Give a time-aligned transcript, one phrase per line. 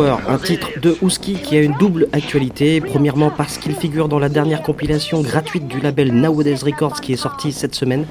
[0.00, 2.80] Un titre de Husky qui a une double actualité.
[2.80, 7.16] Premièrement parce qu'il figure dans la dernière compilation gratuite du label Nowadays Records qui est
[7.16, 8.06] sortie cette semaine.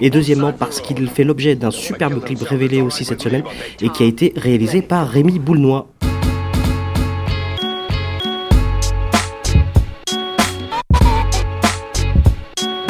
[0.00, 3.42] Et deuxièmement parce qu'il fait l'objet d'un superbe clip révélé aussi cette semaine
[3.82, 5.88] et qui a été réalisé par Rémi Boulnois.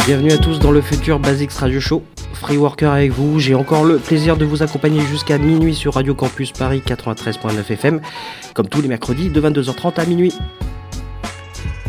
[0.07, 2.05] Bienvenue à tous dans le futur Basics Radio Show.
[2.33, 6.15] Free Worker avec vous, j'ai encore le plaisir de vous accompagner jusqu'à minuit sur Radio
[6.15, 8.01] Campus Paris 93.9 FM,
[8.55, 10.33] comme tous les mercredis de 22h30 à minuit.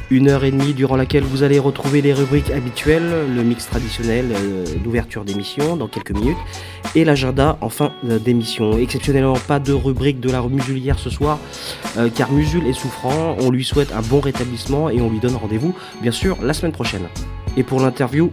[0.09, 4.27] Une heure et demie durant laquelle vous allez retrouver les rubriques habituelles, le mix traditionnel,
[4.31, 6.37] euh, l'ouverture d'émission dans quelques minutes,
[6.95, 8.77] et l'agenda en fin euh, d'émission.
[8.77, 11.39] Exceptionnellement pas de rubrique de la musulière ce soir,
[11.97, 15.35] euh, car Musul est souffrant, on lui souhaite un bon rétablissement et on lui donne
[15.35, 17.07] rendez-vous bien sûr la semaine prochaine.
[17.57, 18.31] Et pour l'interview,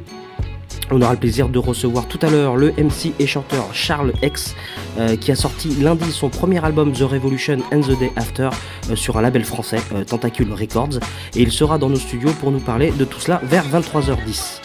[0.91, 4.55] on aura le plaisir de recevoir tout à l'heure le MC et chanteur Charles X
[4.99, 8.50] euh, qui a sorti lundi son premier album The Revolution and the Day After
[8.91, 10.99] euh, sur un label français, euh, Tentacule Records.
[11.35, 14.63] Et il sera dans nos studios pour nous parler de tout cela vers 23h10.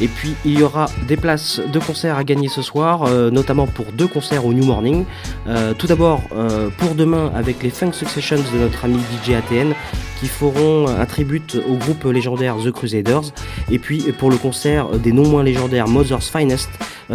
[0.00, 3.66] Et puis il y aura des places de concert à gagner ce soir, euh, notamment
[3.66, 5.04] pour deux concerts au New Morning.
[5.46, 9.74] Euh, tout d'abord euh, pour demain avec les Funk Successions de notre ami DJ ATN
[10.20, 13.32] qui feront un tribute au groupe légendaire The Crusaders.
[13.70, 16.70] Et puis pour le concert des non moins légendaires Mother's Finest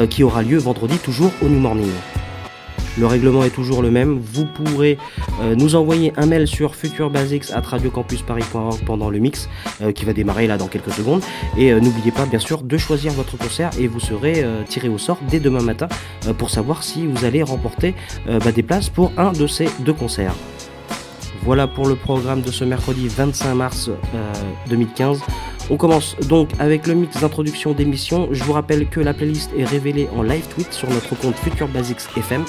[0.09, 1.91] qui aura lieu vendredi toujours au New Morning.
[2.97, 4.19] Le règlement est toujours le même.
[4.19, 4.97] Vous pourrez
[5.41, 9.49] euh, nous envoyer un mail sur futurebasics at radiocampusparis.org pendant le mix
[9.81, 11.23] euh, qui va démarrer là dans quelques secondes.
[11.57, 14.97] Et euh, n'oubliez pas bien sûr de choisir votre concert et vous serez tiré au
[14.97, 15.87] sort dès demain matin
[16.37, 17.95] pour savoir si vous allez remporter
[18.27, 20.35] bah, des places pour un de ces deux concerts.
[21.45, 24.33] Voilà pour le programme de ce mercredi 25 mars euh,
[24.69, 25.19] 2015.
[25.69, 28.29] On commence donc avec le mix d'introduction d'émission.
[28.31, 31.67] Je vous rappelle que la playlist est révélée en live tweet sur notre compte Future
[31.67, 32.45] Basics FM.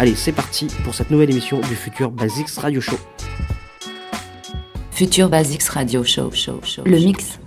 [0.00, 2.96] Allez, c'est parti pour cette nouvelle émission du Future Basics Radio Show.
[4.92, 6.82] Future Basics Radio Show, show, show.
[6.86, 7.39] Le mix.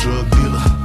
[0.00, 0.80] drug dealer.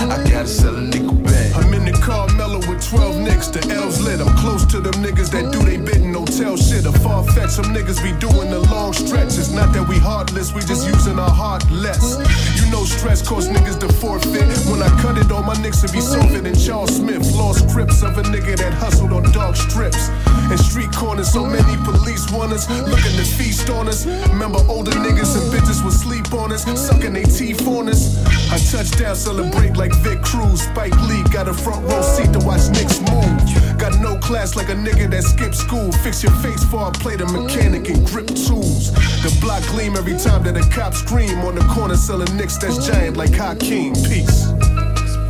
[0.00, 1.56] I gotta sell a nickel back.
[1.56, 4.20] I'm in the Carmelo with 12 nicks, the L's lit.
[4.20, 6.86] I'm close to them niggas that do they bidding, no tell shit.
[6.86, 9.52] A far fetch, some niggas be doing the long stretches.
[9.52, 12.16] Not that we heartless, we just using our heart less.
[12.56, 14.48] You know stress cause niggas to forfeit.
[14.70, 17.24] When I cut it, all my niggas would be softer than Charles Smith.
[17.34, 20.08] Lost grips of a nigga that hustled on dark strips
[20.50, 21.32] and street corners.
[21.32, 24.06] So many police warners looking to feast on us.
[24.28, 28.18] Remember older niggas and bitches would sleep on us, sucking they teeth on us.
[28.50, 30.62] I touch down, celebrate like Vic Cruz.
[30.62, 33.78] Spike Lee got a front row seat to watch Knicks move.
[33.78, 35.92] Got no class like a nigga that skipped school.
[36.04, 38.92] Fix your face for I play the mechanic and grip tools.
[39.22, 42.86] The block gleam every time that a cop scream on the corner selling Knicks that's
[42.86, 43.94] giant like Hakeem.
[43.94, 44.46] Peace.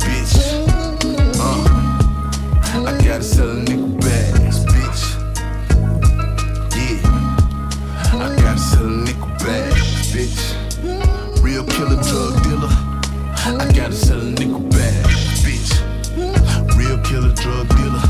[0.01, 0.33] Bitch.
[1.39, 4.00] Uh, I gotta sell a nigga
[11.81, 12.69] killer drug dealer.
[13.43, 15.05] I gotta sell a nickel bag,
[15.41, 15.71] bitch.
[16.77, 18.01] Real killer drug dealer.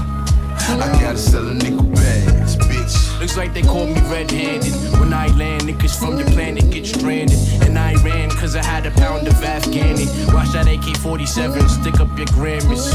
[0.83, 3.19] I gotta sell a nickel bags, bitch.
[3.21, 4.73] Looks like they caught me red-handed.
[4.99, 7.39] When I land, niggas from the planet get stranded.
[7.61, 10.33] And I ran, cause I had a pound of Afghani.
[10.33, 12.91] Watch that AK-47, stick up your Grammys.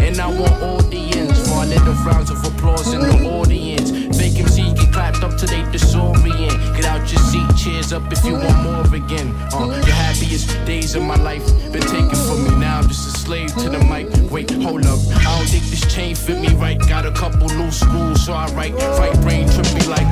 [0.00, 3.92] And I want audience for a little rounds of applause in the audience.
[4.36, 6.76] MC get clapped up to they disorient.
[6.76, 9.34] Get out your seat, cheers up if you want more again.
[9.52, 12.56] Uh, the happiest days of my life been taken from me.
[12.56, 14.08] Now I'm just a slave to the mic.
[14.30, 14.98] Wait, hold up.
[15.14, 16.78] I don't think this chain fit me right.
[16.88, 18.74] Got a couple loose screws, so I write.
[18.74, 20.04] Right brain trippy like.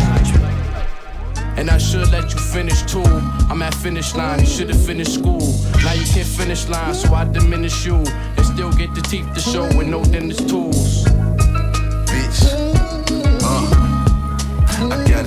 [1.56, 3.04] And I should let you finish too.
[3.50, 5.40] I'm at finish line, you should've finished school.
[5.84, 7.96] Now you can't finish line, so I diminish you.
[7.96, 11.06] And still get the teeth to show with no dentist tools.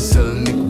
[0.06, 0.65] 森林。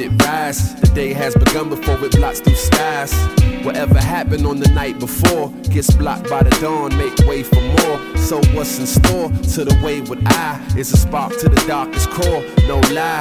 [0.00, 0.74] I it rise.
[0.80, 3.12] The day has begun before it blots through skies.
[3.64, 8.16] Whatever happened on the night before gets blocked by the dawn, make way for more.
[8.16, 12.42] So what's in store to the wayward eye is a spark to the darkest core.
[12.66, 13.20] No lie.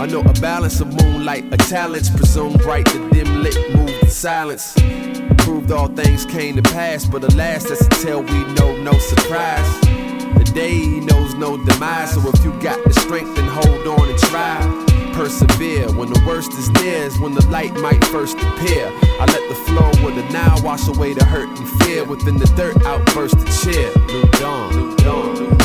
[0.00, 2.86] I know a balance of moonlight, a talent's presumed bright.
[2.86, 4.72] The dim lit move the silence.
[5.44, 9.80] Proved all things came to pass, but alas, that's a tale we know, no surprise.
[10.38, 14.18] The day knows no demise, so if you got the strength, then hold on and
[14.18, 14.93] try.
[15.14, 18.90] Persevere when the worst is near, is when the light might first appear.
[19.20, 22.02] I let the flow of the now wash away the hurt and fear.
[22.04, 23.92] Within the dirt, outburst the cheer.
[24.08, 25.63] New dawn, new dawn, new dawn,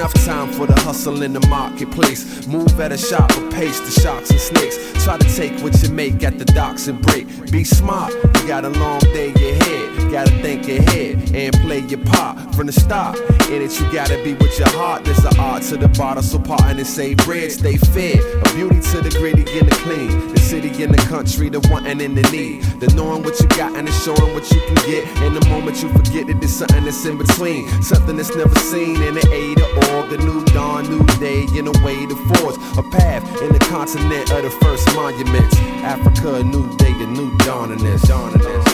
[0.00, 2.46] Enough time for the hustle in the marketplace.
[2.46, 5.04] Move at a sharper pace to sharks and snakes.
[5.04, 7.26] Try to take what you make at the docks and break.
[7.52, 9.99] Be smart, you got a long day ahead.
[10.10, 13.16] Gotta think ahead and play your part from the start.
[13.48, 15.04] In it, you gotta be with your heart.
[15.04, 18.18] There's an art to the bottle, so part and save bread, stay fed.
[18.18, 20.34] A beauty to the gritty and the clean.
[20.34, 22.62] The city and the country, the wanting and the need.
[22.80, 25.06] The knowing what you got and the showing what you can get.
[25.22, 27.70] In the moment you forget that there's something that's in between.
[27.80, 30.10] Something that's never seen in the A to org.
[30.10, 34.30] the new dawn, new day, in a way to forge a path in the continent
[34.32, 35.54] of the first monuments.
[35.86, 37.30] Africa, a new day, a new.
[37.38, 38.02] Dawn in this.
[38.02, 38.69] Dawn in this.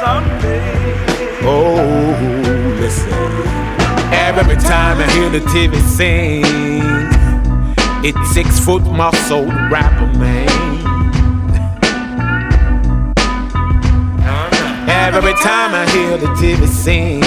[0.00, 1.40] Someday.
[1.42, 3.12] Oh, listen.
[4.12, 6.44] Every time I hear the TV sing,
[8.04, 10.66] it's six foot muscle rapper man.
[14.88, 17.22] Every time I hear the TV sing,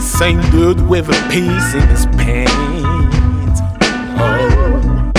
[0.00, 3.60] same dude with a piece in his pants.
[4.18, 5.12] Oh,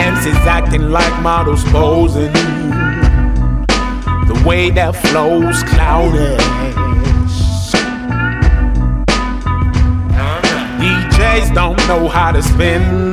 [0.00, 2.79] MC's acting like models posing
[4.44, 6.38] way that flows clouded.
[10.80, 13.12] DJs don't know how to spin.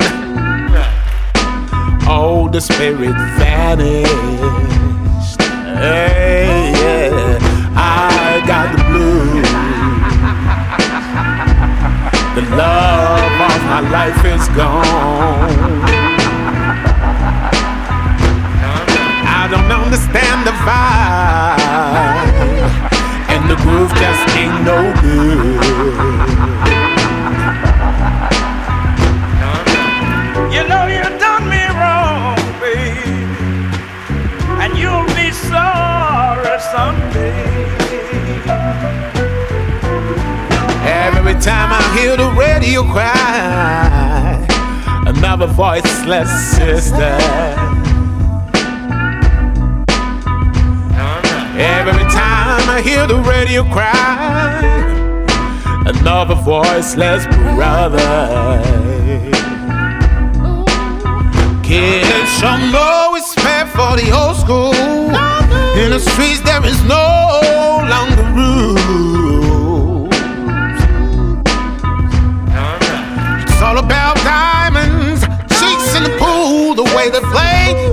[2.09, 4.11] Oh, the spirit vanished.
[5.41, 7.37] Hey, yeah,
[7.75, 9.47] I got the blues.
[12.35, 16.06] The love of my life is gone.
[19.47, 21.55] I don't understand the vibe.
[23.31, 25.55] And the groove just ain't no good.
[30.53, 33.07] You know you done me wrong, baby,
[34.59, 37.71] And you'll be sorry someday.
[40.83, 44.45] Every time I hear the radio cry,
[45.07, 47.66] another voiceless sister.
[52.83, 54.61] Hear the radio cry,
[55.87, 58.61] another voiceless brother.
[61.63, 64.73] Kids shall know it's meant for the old school.
[65.75, 67.41] In the streets, there is no
[67.89, 70.13] longer rules.
[73.43, 75.25] It's all about diamonds,
[75.59, 77.86] cheeks in the pool, the way they play.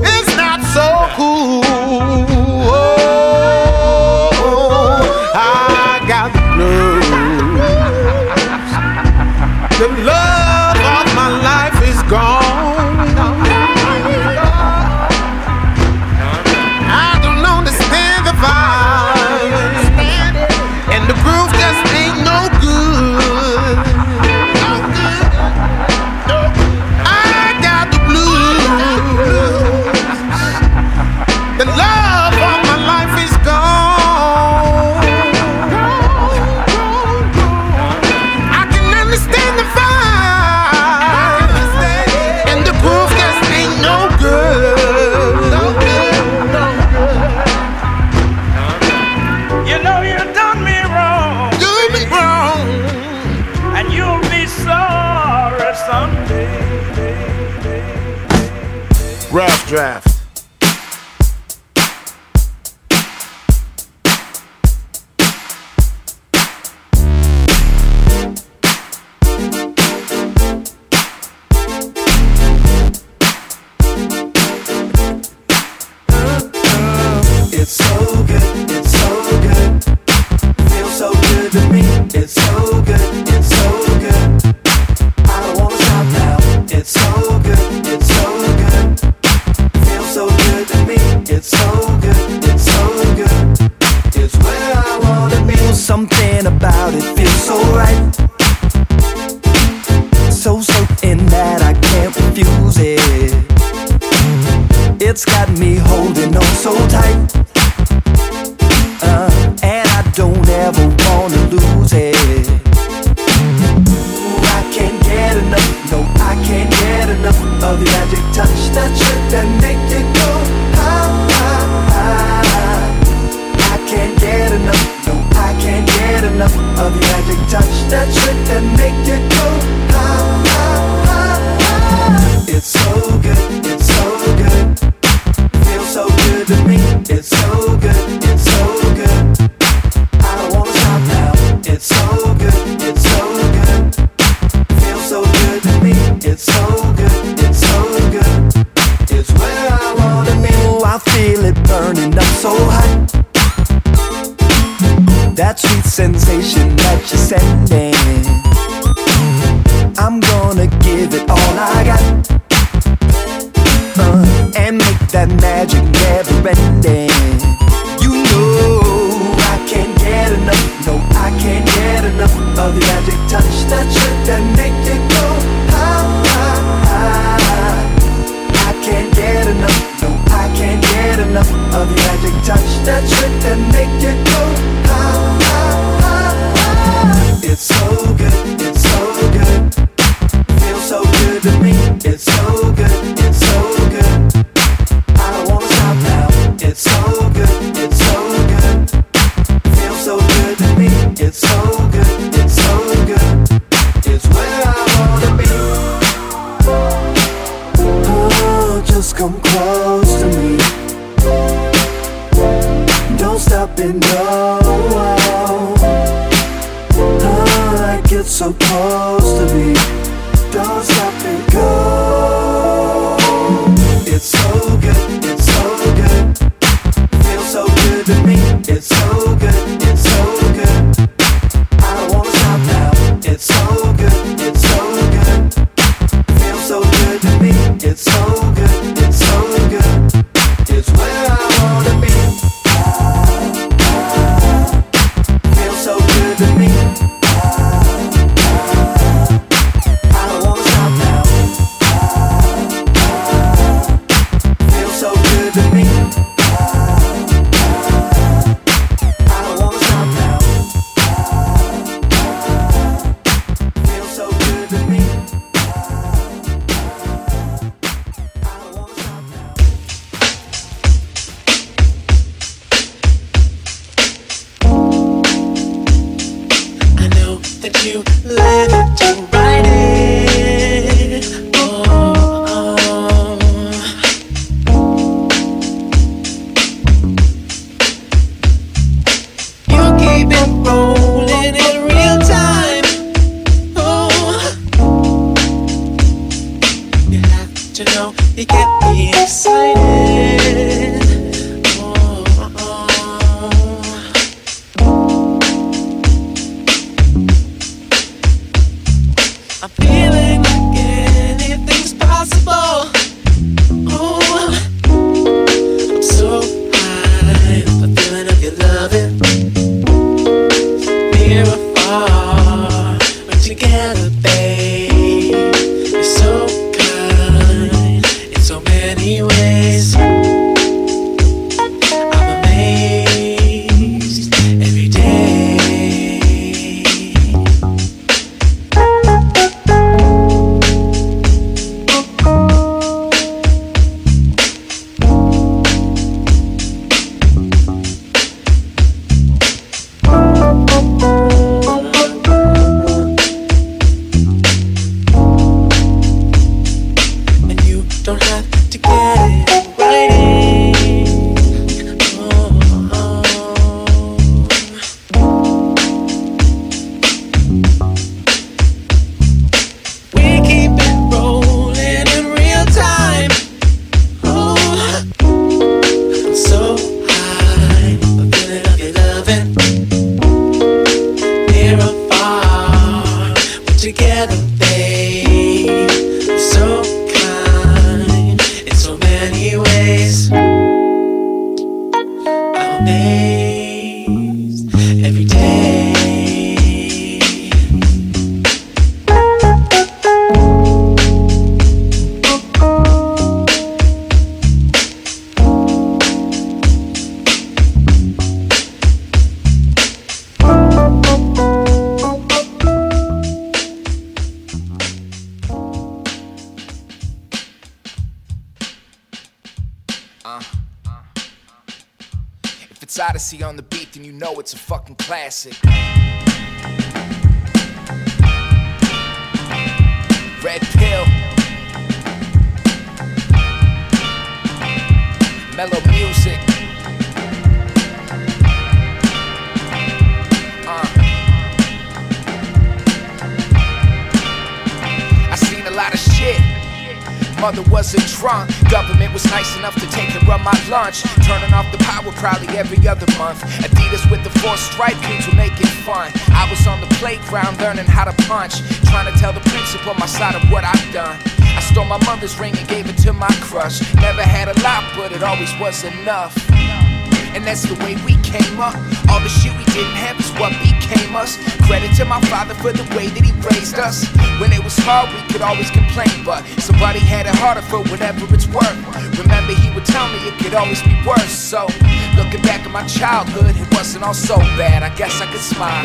[485.45, 485.85] Smile.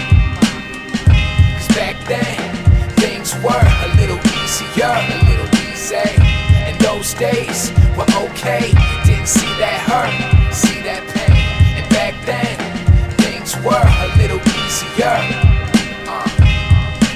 [1.59, 2.39] Cause back then,
[2.95, 5.99] things were a little easier, a little easy.
[6.63, 8.71] And those days were okay.
[9.03, 10.15] Didn't see that hurt,
[10.55, 11.35] see that pain.
[11.75, 12.55] And back then,
[13.19, 15.19] things were a little easier.
[16.07, 16.23] Uh,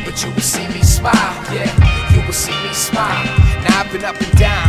[0.03, 1.15] but you will see me smile,
[1.47, 1.71] yeah,
[2.11, 3.23] you will see me smile.
[3.63, 4.67] Now I've been up and down.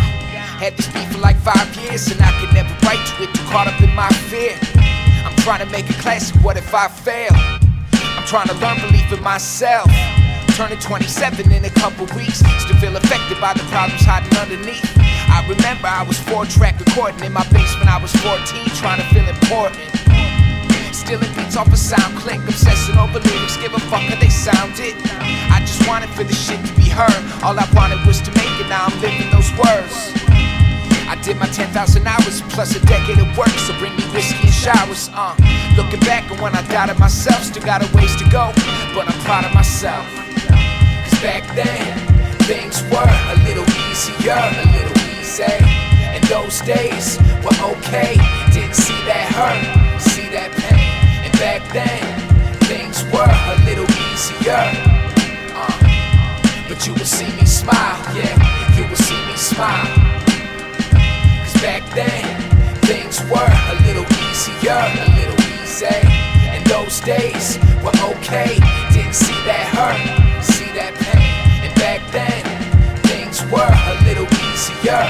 [0.63, 3.43] Had this beat for like five years, and I could never write to it, too
[3.51, 4.55] caught up in my fear.
[5.27, 7.35] I'm trying to make a classic, what if I fail?
[8.27, 9.87] Trying to learn belief in myself.
[10.57, 14.81] Turning 27 in a couple weeks, still feel affected by the problems hiding underneath.
[15.29, 19.07] I remember I was four track recording in my basement, I was 14, trying to
[19.13, 19.77] feel important.
[20.95, 24.97] Stealing beats off a sound click, obsessing over lyrics, give a fuck how they sounded.
[25.53, 27.21] I just wanted for the shit to be heard.
[27.45, 30.24] All I wanted was to make it, now I'm living those words.
[31.15, 34.53] I did my 10,000 hours plus a decade of work, so bring me whiskey and
[34.53, 35.11] showers.
[35.15, 35.31] Uh,
[35.77, 38.51] looking back on when I doubted myself, still got a ways to go,
[38.99, 40.03] but I'm proud of myself.
[40.51, 41.95] Cause back then,
[42.51, 45.55] things were a little easier, a little easy.
[46.11, 48.19] And those days were okay,
[48.51, 50.83] didn't see that hurt, see that pain.
[51.23, 52.03] And back then,
[52.67, 54.67] things were a little easier.
[55.55, 58.35] Uh, but you will see me smile, yeah,
[58.75, 60.04] you will see me smile.
[61.65, 65.87] Back then, things were a little easier, a little easy.
[66.53, 68.61] And those days were okay,
[68.93, 71.65] didn't see that hurt, see that pain.
[71.65, 72.45] And back then,
[73.05, 75.09] things were a little easier.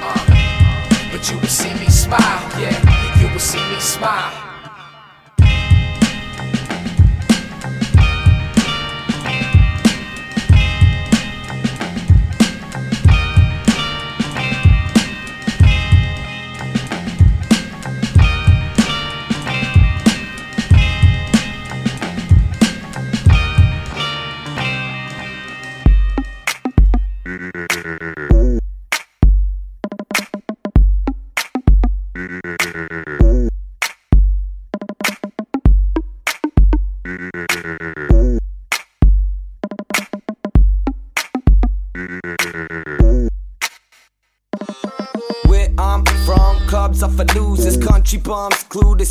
[0.00, 4.47] Uh, but you will see me smile, yeah, you will see me smile.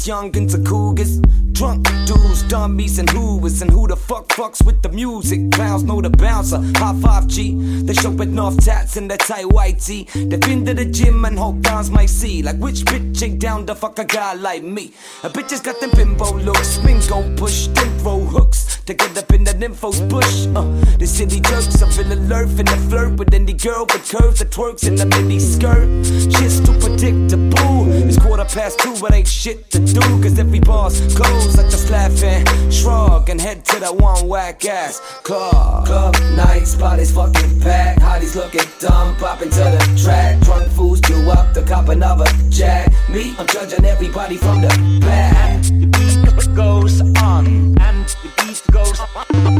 [0.07, 1.19] Youngins and cougars.
[1.51, 5.51] Drunk dudes, dummies and hoovers, and who the fuck fucks with the music?
[5.51, 7.55] Clowns know the bouncer, high five G.
[7.81, 10.07] They show enough tats in their tight white tee.
[10.13, 12.43] They've been to the gym and hope downs might see.
[12.43, 14.93] Like which bitch ain't down to fuck a guy like me?
[15.23, 19.17] A bitch has got them bimbo looks, spin gon' push, then throw hooks to get
[19.17, 20.45] up in the nympho's bush.
[20.55, 20.61] Uh,
[20.99, 24.87] the city jerks are in alert, finna flirt with any girl with curves that twerks
[24.87, 25.87] in the mini skirt.
[26.05, 27.91] Shit's too predictable.
[28.07, 29.96] It's quarter past two, but ain't shit to do.
[30.01, 34.65] Cause every boss goes like just laugh and shrug and head to that one whack
[34.65, 35.85] ass club.
[35.85, 38.01] Club night, spot is fucking packed.
[38.01, 40.39] Hotties looking dumb, pop to the track.
[40.41, 42.91] Drunk fools do up the cop another jack.
[43.09, 44.69] Me, I'm judging everybody from the
[45.01, 45.63] back.
[45.63, 47.47] The beat goes on,
[47.79, 48.99] and the beat goes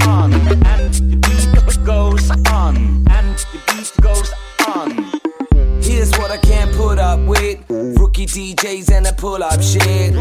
[0.07, 2.75] on, and the beat goes on,
[3.09, 4.36] and the beat goes on.
[5.97, 10.13] Here's what I can't put up with rookie DJs and a pull up shit.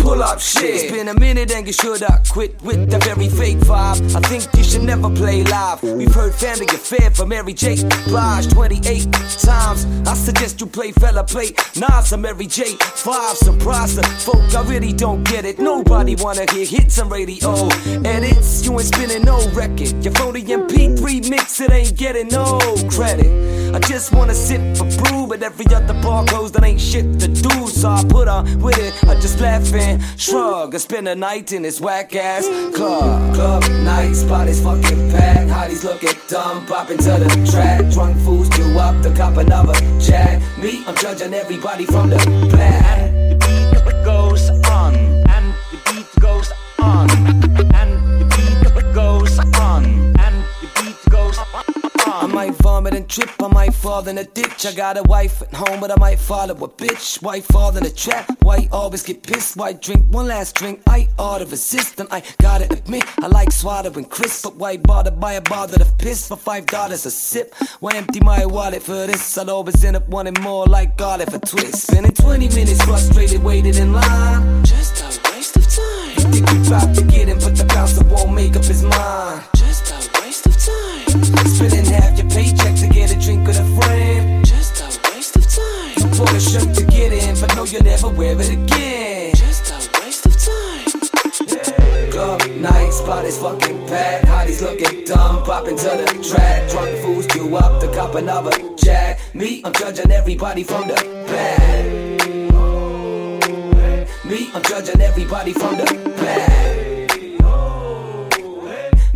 [0.00, 0.64] Pull up shit.
[0.64, 4.14] It's been a minute and you should have quit with the very fake vibe.
[4.14, 5.82] I think you should never play live.
[5.82, 7.76] We've heard Family Affair from Mary J.
[8.04, 9.10] Blige 28
[9.40, 9.86] times.
[10.06, 12.74] I suggest you play fella play Nas or Mary J.
[12.74, 14.54] Five surprise the folk.
[14.54, 15.58] I really don't get it.
[15.58, 17.68] Nobody wanna hear hits on radio.
[18.04, 20.04] Edits, you ain't spinning no record.
[20.04, 22.58] Your phony MP3 mix, it ain't getting no
[22.90, 23.67] credit.
[23.74, 27.28] I just wanna sip a brew, but every other bar closed, that ain't shit to
[27.28, 27.68] do.
[27.68, 28.92] So I put on with it.
[29.04, 33.34] I just laugh and shrug and spend a night in this whack ass club.
[33.34, 35.50] Club night, spot is fucking packed.
[35.50, 37.90] Hotties looking dumb, popping to the track.
[37.92, 40.40] Drunk fools do up the cop another jack.
[40.58, 42.16] Me, I'm judging everybody from the
[42.52, 43.10] back.
[43.10, 49.84] And The beat goes on, and the beat goes on, and the beat goes on,
[49.84, 51.77] and the beat goes on.
[52.10, 54.64] I might vomit and trip, I might fall in a ditch.
[54.64, 57.22] I got a wife at home, but I might follow a bitch.
[57.22, 59.56] Why fall in a trap, Why always get pissed.
[59.56, 62.00] Why drink one last drink, I ought to resist.
[62.00, 65.98] And I gotta admit, I like swallowing crisp, but why bother buy a bottle of
[65.98, 67.54] piss for five dollars a sip?
[67.80, 69.36] Why empty my wallet for this?
[69.36, 71.88] I'll always end up wanting more like garlic for twist.
[71.88, 74.64] Spending 20 minutes frustrated, waiting in line.
[74.64, 76.32] Just a waste of time.
[76.32, 79.44] Think you about to get him, but the bouncer won't make up his mind.
[79.54, 80.17] Just a.
[81.24, 84.46] Spending half your paycheck to get a drink with a friend.
[84.46, 85.94] Just a waste of time.
[85.96, 89.34] You bought a shirt to get in, but know you'll never wear it again.
[89.34, 92.10] Just a waste of time.
[92.10, 94.26] Club night, spot is fucking packed.
[94.26, 95.38] Hotties looking dumb,
[95.68, 96.70] into the track.
[96.70, 99.20] Drunk fools do up the cop another jack.
[99.34, 100.94] Me, I'm judging everybody from the
[101.26, 102.18] back.
[104.24, 106.77] Me, I'm judging everybody from the back.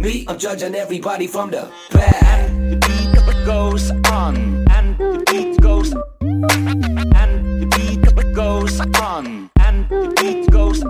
[0.02, 2.24] Me, I'm judging everybody from the back.
[2.24, 9.88] And The beat goes on, and the beat goes, and the beat goes on, and
[9.88, 10.82] the beat goes,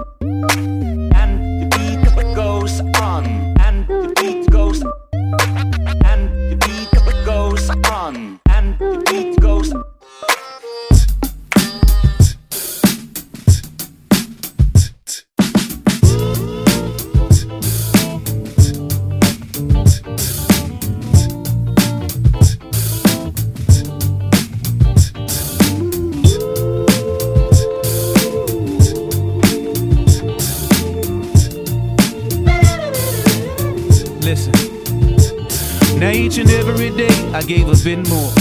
[37.99, 38.32] more.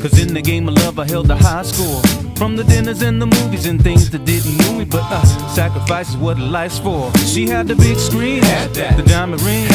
[0.00, 2.03] Cause in the game of love I held the high score.
[2.36, 5.24] From the dinners and the movies and things that didn't move me, but uh,
[5.54, 7.10] sacrifice is what life's for.
[7.18, 8.96] She had the big screen, had that.
[8.96, 9.66] the diamond ring,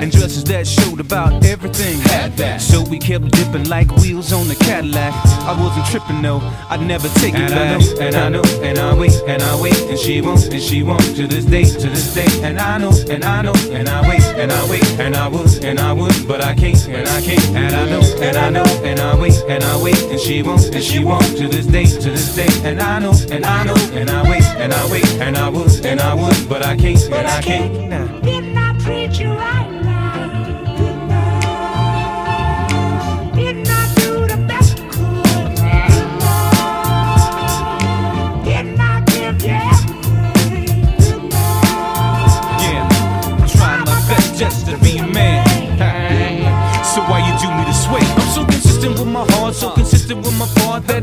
[0.00, 1.98] and dresses that showed about everything.
[2.00, 2.60] Had that.
[2.62, 5.12] So we kept dipping like wheels on the Cadillac.
[5.42, 6.40] I wasn't tripping though,
[6.70, 7.80] I'd never take it And I back.
[7.80, 10.82] know, and I know, and I wait, and I wait, and she won't, and she
[10.82, 12.26] won't to this day, to this day.
[12.42, 15.64] And I know, and I know, and I wait, and I wait, and I would,
[15.64, 17.44] and I would, but I can't, and I can't.
[17.56, 20.64] And I know, and I know, and I wait, and I wait, and she won't,
[20.74, 22.68] and she won't to this day, to this day.
[22.68, 25.86] And I know, and I know, and I wait, and I wait, and I would,
[25.86, 28.22] and I would, but I can't, and I can't.
[28.22, 29.63] Didn't I treat you right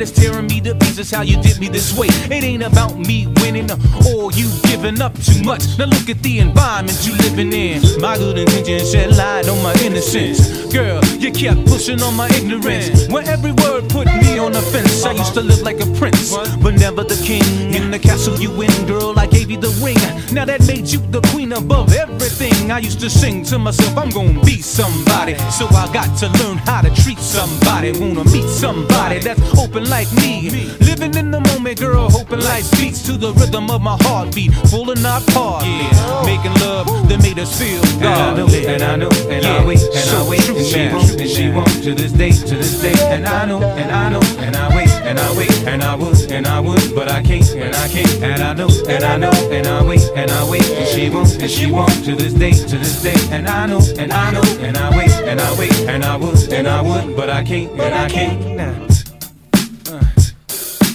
[0.01, 1.11] it's tearing me to pieces.
[1.11, 2.07] How you did me this way?
[2.09, 3.69] It ain't about me winning
[4.07, 5.77] or you giving up too much.
[5.77, 7.81] Now look at the environment you living in.
[8.01, 10.71] My good intentions shed light on my innocence.
[10.73, 13.07] Girl, you kept pushing on my ignorance.
[13.09, 15.03] Where every word put me on the fence.
[15.03, 17.73] I used to live like a prince, but never the king.
[17.73, 20.01] In the castle you win, girl, I gave you the ring.
[20.33, 22.71] Now that made you the queen above everything.
[22.71, 25.35] I used to sing to myself, I'm gonna be somebody.
[25.49, 27.91] So I got to learn how to treat somebody.
[27.93, 30.49] Wanna meet somebody that's open like me.
[30.81, 34.53] Living in the moment, girl, hoping life beats to the rhythm of my heartbeat.
[34.69, 35.65] Full and not part.
[35.65, 39.65] Yeah, making love that made us feel And I know, and I know, and I
[39.65, 42.81] wait, and I wait, and she won't, and she won't to this day, to this
[42.81, 42.93] day.
[43.09, 46.31] And I know, and I know, and I wait, and I wait, and I would,
[46.31, 48.23] and I would, but I can't, and I can't.
[48.23, 51.41] And I know, and I know, and I wait, and I wait, and she won't,
[51.41, 53.19] and she won't to this day, to this day.
[53.29, 56.53] And I know, and I know, and I wait, and I wait, and I would,
[56.53, 58.55] and I would, but I can't, and I can't.
[58.55, 58.87] Now.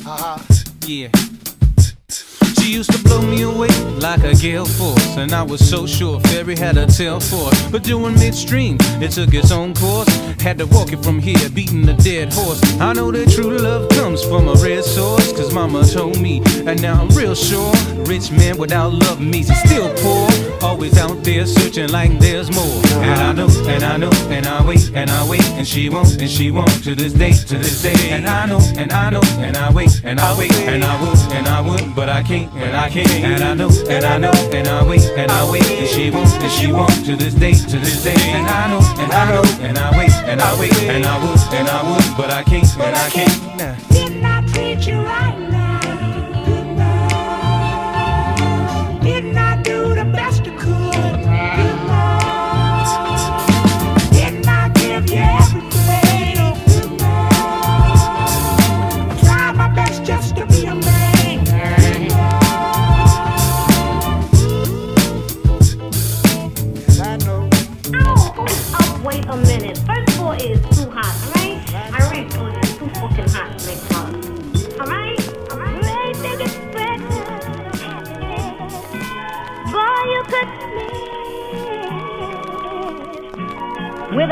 [0.09, 0.39] Uh,
[0.87, 1.09] yeah.
[2.67, 3.69] She used to blow me away
[4.01, 7.69] like a gale force, and I was so sure Fairy had a tail for it.
[7.71, 10.13] But doing midstream, it took its own course.
[10.41, 12.61] Had to walk it from here, beating a dead horse.
[12.81, 16.83] I know that true love comes from a red source, cause mama told me, and
[16.83, 17.73] now I'm real sure.
[18.05, 20.29] Rich man without love means he's still poor.
[20.61, 22.83] Always out there searching like there's more.
[23.05, 26.21] And I know, and I know, and I wait, and I wait, and she won't,
[26.21, 28.11] and she won't to this day, to this day.
[28.11, 31.19] And I know, and I know, and I wait, and I wait, and I would,
[31.33, 33.11] and I would, but I can't, and I can't.
[33.11, 36.31] And I know, and I know, and I wait, and I wait, and she won't,
[36.43, 38.15] and she won't to this day, to this day.
[38.17, 41.41] And I know, and I know, and I wait, and I wait, and I would,
[41.53, 43.89] and I would, but I can't, and I can't.
[43.91, 45.36] Didn't I treat you right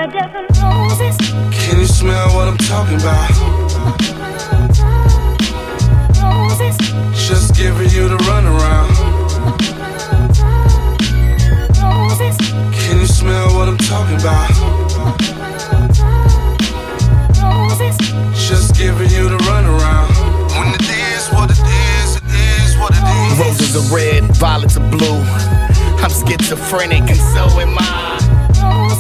[0.05, 3.31] Can you smell what I'm talking about?
[6.21, 6.77] Roses.
[7.27, 8.93] Just giving you the runaround.
[11.81, 12.37] Roses.
[12.77, 14.51] Can you smell what I'm talking about?
[17.41, 17.97] Roses.
[18.47, 20.11] Just giving you the runaround.
[20.59, 22.25] When it is what it is, it
[22.61, 23.39] is what it is.
[23.39, 25.23] Roses are red, violets are blue.
[26.05, 28.14] I'm schizophrenic and so am I.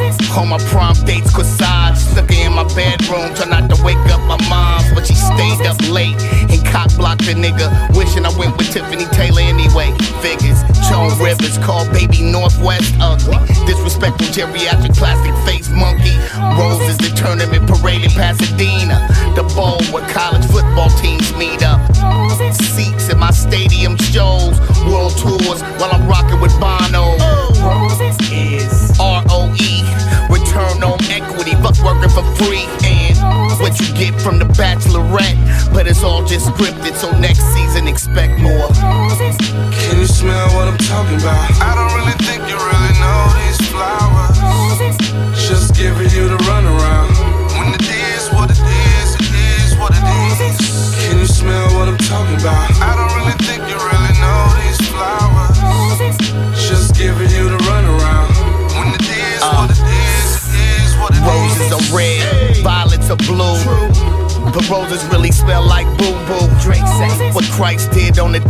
[0.04, 4.36] On my prom dates, corsage, stuck in my bedroom, try not to wake up my
[4.50, 6.20] mom, but she stayed up late
[6.52, 9.96] and cock blocked the nigga, wishing I went with Tiffany Taylor anyway.
[10.20, 16.12] Figures, Joan Rivers, called baby North West ugly, disrespectful geriatric plastic face monkey.
[16.60, 21.80] Roses, the tournament parade in Pasadena, the bowl where college football teams meet up.
[22.52, 27.16] Seats at my stadium shows, world tours while I'm rocking with Bono.
[27.64, 28.18] Roses.
[28.34, 29.84] Is R O E,
[30.30, 32.66] return on equity, fuck working for free.
[32.84, 33.16] And
[33.60, 37.10] what you get from the Bachelorette, but it's all just scripted, so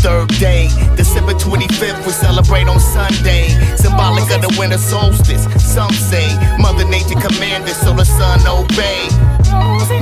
[0.04, 0.68] third day.
[0.96, 3.48] December 25th, we celebrate on Sunday.
[3.74, 5.48] Symbolic of the winter solstice.
[5.64, 6.28] Some say
[6.58, 9.08] Mother Nature commanded, so the sun obey.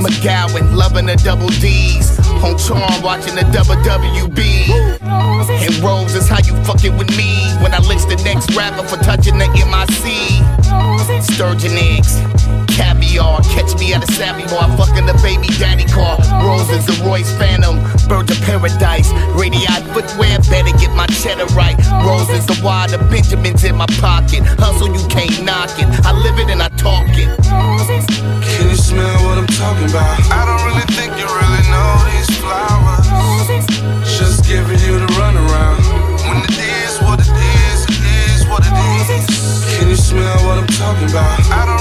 [0.03, 2.19] McGowan, loving the double D's.
[2.43, 4.67] On charm, watching the WWB.
[5.63, 7.39] And Rose is how you fucking with me.
[7.63, 10.03] When I lynch the next rapper for touching the MIC.
[11.23, 12.19] Sturgeon eggs,
[12.75, 13.41] caviar.
[13.55, 16.17] Catch me at a savvy bar, fucking the baby daddy car.
[16.43, 19.11] Rose is the Royce Phantom, birds of paradise.
[19.35, 21.77] Radiate footwear, better get my cheddar right.
[22.05, 24.43] Roses is the why Benjamins in my pocket.
[24.59, 25.87] Hustle, you can't knock it.
[26.05, 27.29] I live it and I talk it.
[27.43, 30.19] Can you smell what I'm talking about?
[30.31, 33.07] I don't really think you really know these flowers.
[34.17, 35.81] Just giving you the runaround.
[36.25, 39.77] When it is what it is, it is what it is.
[39.77, 41.72] Can you smell what I'm talking about?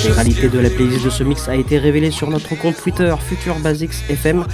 [0.00, 3.56] L'intégralité de la playlist de ce mix a été révélée sur notre compte Twitter Future
[3.58, 4.46] Basics FM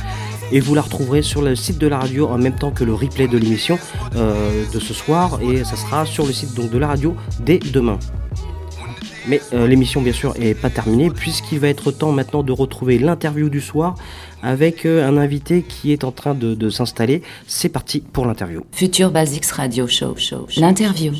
[0.50, 2.92] et vous la retrouverez sur le site de la radio en même temps que le
[2.92, 3.78] replay de l'émission
[4.16, 7.60] euh, de ce soir et ça sera sur le site donc de la radio dès
[7.60, 8.00] demain.
[9.28, 12.98] Mais euh, l'émission bien sûr est pas terminée puisqu'il va être temps maintenant de retrouver
[12.98, 13.94] l'interview du soir
[14.42, 17.22] avec euh, un invité qui est en train de, de s'installer.
[17.46, 18.64] C'est parti pour l'interview.
[18.72, 20.16] Future Basics Radio Show.
[20.16, 20.60] show, show.
[20.60, 21.12] L'interview.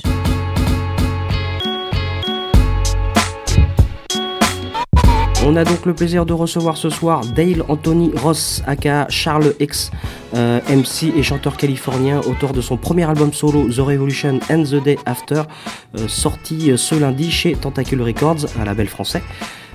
[5.49, 9.93] On a donc le plaisir de recevoir ce soir Dale Anthony Ross, aka Charles X,
[10.35, 14.83] euh, MC et chanteur californien, auteur de son premier album solo The Revolution and the
[14.83, 15.43] Day After,
[15.97, 19.23] euh, sorti euh, ce lundi chez Tentacle Records, un label français.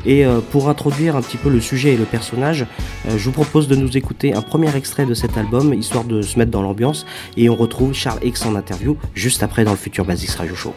[0.05, 2.65] Et pour introduire un petit peu le sujet et le personnage,
[3.07, 6.39] je vous propose de nous écouter un premier extrait de cet album, histoire de se
[6.39, 7.05] mettre dans l'ambiance,
[7.37, 10.73] et on retrouve Charles X en interview juste après dans le futur Basics Radio Show.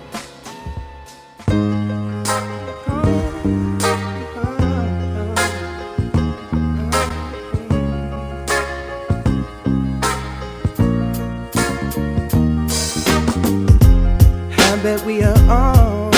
[14.84, 16.12] Bet we are all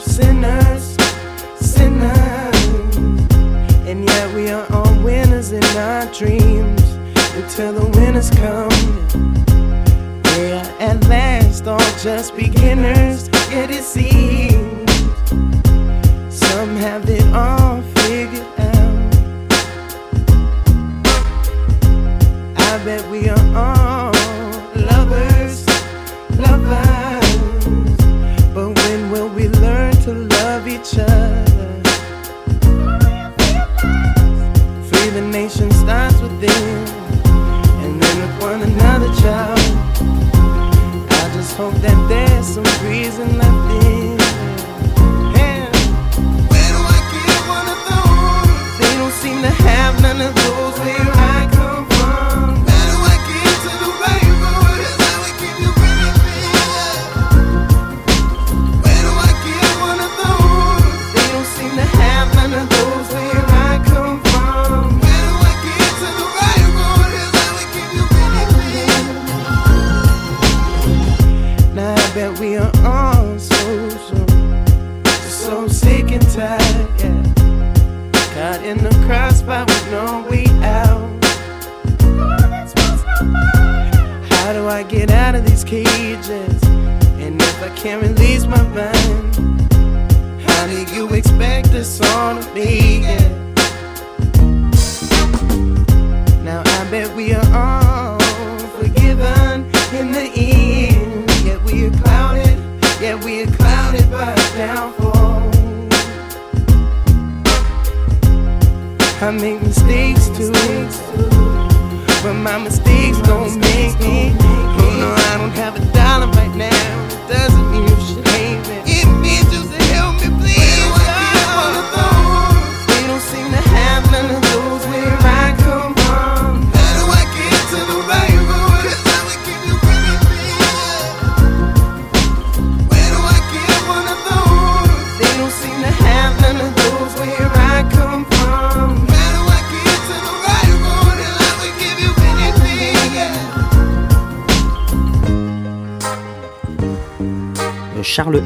[0.00, 0.96] sinners,
[1.60, 2.96] sinners,
[3.86, 6.80] and yet we are all winners in our dreams
[7.34, 8.70] until the winners come.
[10.38, 14.90] We are at last all just beginners, yet it seems
[16.34, 19.14] some have it all figured out.
[22.56, 23.75] I bet we are all
[43.06, 43.45] reason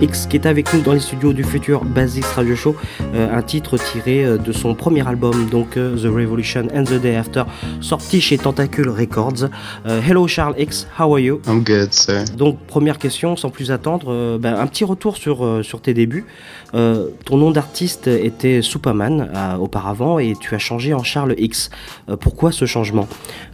[0.01, 2.77] X qui est avec nous dans les studios du futur Basics Radio Show,
[3.15, 7.01] euh, un titre tiré euh, de son premier album, donc euh, The Revolution and the
[7.01, 7.45] Day After,
[7.81, 9.49] sorti chez Tentacle Records.
[9.87, 11.41] Euh, hello Charles X, how are you?
[11.47, 12.25] I'm good, sir.
[12.37, 15.95] Donc première question, sans plus attendre, euh, ben, un petit retour sur, euh, sur tes
[15.95, 16.25] débuts.
[16.73, 21.71] Euh, ton nom d'artiste était Superman euh, auparavant et tu as changé en Charles X.
[22.09, 23.09] Euh, pourquoi ce changement?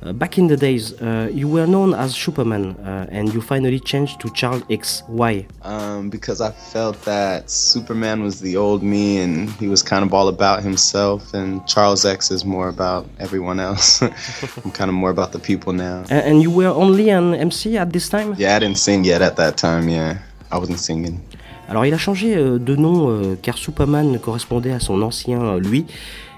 [0.05, 4.21] Back in the days, uh, you were known as Superman uh, and you finally changed
[4.21, 5.03] to Charles X.
[5.09, 5.47] Why?
[5.65, 10.13] Um, because I felt that Superman was the old me and he was kind of
[10.13, 14.03] all about himself, and Charles X is more about everyone else.
[14.65, 16.05] I'm kind of more about the people now.
[16.11, 18.35] And you were only an MC at this time?
[18.39, 20.19] Yeah, I didn't sing yet at that time, yeah.
[20.51, 21.21] I wasn't singing.
[21.69, 25.59] Alors il a changé euh, de nom euh, car Superman correspondait à son ancien euh,
[25.59, 25.85] lui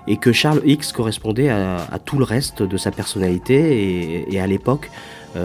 [0.06, 4.40] et que Charles X correspondait à, à tout le reste de sa personnalité et, et
[4.40, 4.90] à l'époque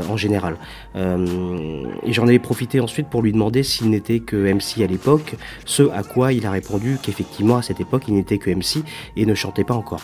[0.09, 0.57] en général.
[0.95, 5.35] Euh, et j'en ai profité ensuite pour lui demander s'il n'était que MC à l'époque,
[5.65, 8.83] ce à quoi il a répondu qu'effectivement à cette époque il n'était que MC
[9.15, 10.01] et ne chantait pas encore.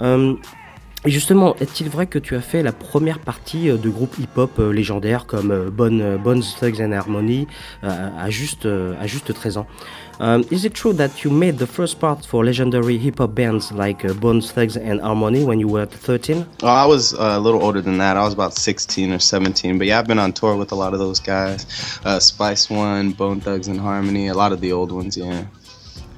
[0.00, 0.34] Euh,
[1.04, 4.52] et justement, est-il vrai que tu as fait la première partie euh, de groupes hip-hop
[4.60, 7.48] euh, légendaires comme euh, Bon, euh, Bones Thugs and Harmony
[7.82, 9.66] euh, à, juste, euh, à juste 13 ans?
[10.20, 14.04] Um, Is it true that you made the first part for legendary hip-hop bands like
[14.04, 16.46] uh, Bones Thugs and Harmony when you were 13?
[16.62, 18.16] Oh, I was uh, a little older than that.
[18.16, 19.78] I was about 16 or 17.
[19.78, 21.66] But yeah, I've been on tour with a lot of those guys.
[22.04, 25.46] Uh, Spice One, Bone Thugs and Harmony, a lot of the old ones, yeah.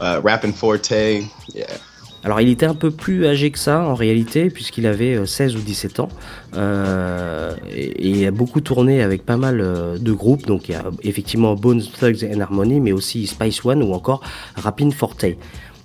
[0.01, 1.77] Uh, Rappin' 4-Tay, yeah.
[2.25, 5.57] Alors il était un peu plus âgé que ça en réalité puisqu'il avait euh, 16
[5.57, 6.09] ou 17 ans
[6.57, 10.73] euh, et, et il a beaucoup tourné avec pas mal euh, de groupes donc il
[10.73, 14.23] y a effectivement Bones Thugs and Harmony mais aussi Spice One ou encore
[14.57, 15.27] Rappin Forte.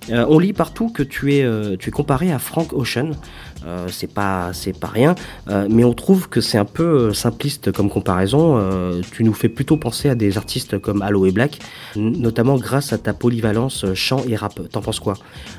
[0.08, 3.10] Euh, on lit partout que tu es, euh, tu es comparé à Frank Ocean.
[3.66, 5.14] Euh, c'est pas, c'est pas rien,
[5.48, 8.60] euh, mais on trouve que c'est un peu euh, simpliste comme comparaison.
[9.12, 11.58] Tu nous fais plutôt penser à des artistes comme Aloe Black,
[11.96, 14.60] notamment grâce à ta polyvalence chant et rap.
[14.70, 15.14] T'en penses quoi?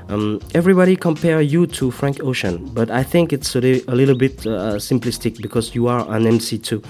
[0.09, 4.79] Um, Everybody compare you to Frank Ocean, but I think it's a little bit uh,
[4.79, 6.81] simplistic because you are an MC too.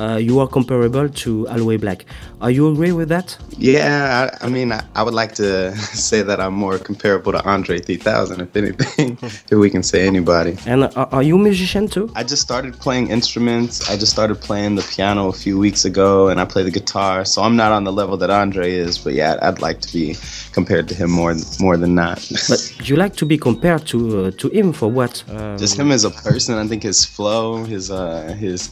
[0.00, 2.04] Uh, you are comparable to Aloe Blacc.
[2.40, 3.36] Are you agree with that?
[3.58, 5.76] Yeah, I, I mean, I, I would like to
[6.08, 10.56] say that I'm more comparable to Andre 3000, if anything, if we can say anybody.
[10.64, 12.10] And are, are you a musician too?
[12.14, 13.90] I just started playing instruments.
[13.90, 17.26] I just started playing the piano a few weeks ago, and I play the guitar.
[17.26, 20.16] So I'm not on the level that Andre is, but yeah, I'd like to be
[20.52, 22.26] compared to him more more than not.
[22.48, 25.22] But you like to be compared to uh, to him for what?
[25.28, 26.54] Um, just him as a person.
[26.54, 28.70] I think his flow, his uh, his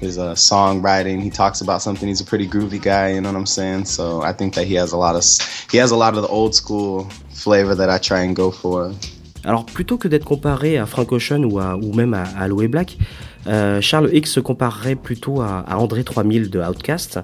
[0.00, 0.34] his uh,
[0.68, 1.20] songwriting.
[1.22, 2.08] He talks about something.
[2.08, 3.14] He's a pretty groovy guy.
[3.14, 3.86] You know what I'm saying?
[3.86, 5.24] So I think that he has a lot of
[5.72, 8.92] he has a lot of the old school flavor that I try and go for.
[9.44, 12.68] Alors plutôt que d'être comparé à Frank Ocean ou, à, ou même à, à Aloe
[12.68, 12.98] Black,
[13.46, 17.20] euh, Charles X se comparerait plutôt à, à André 3000 de Outkast.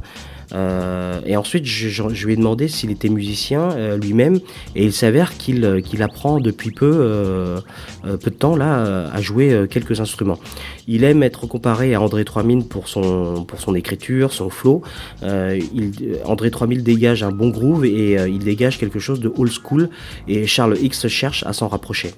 [0.53, 4.39] Euh, et ensuite, je, lui ai demandé s'il était musicien euh, lui-même,
[4.75, 7.63] et il s'avère qu'il euh, apprend depuis peu,
[8.03, 10.39] peu de temps là, à jouer quelques instruments.
[10.87, 14.83] Il aime être comparé à André 3000 pour son pour son écriture, son flow.
[15.23, 15.93] Il,
[16.25, 19.89] André 3000 dégage un bon groove et il dégage quelque chose de old school,
[20.29, 22.11] et Charles X cherche à s'en rapprocher.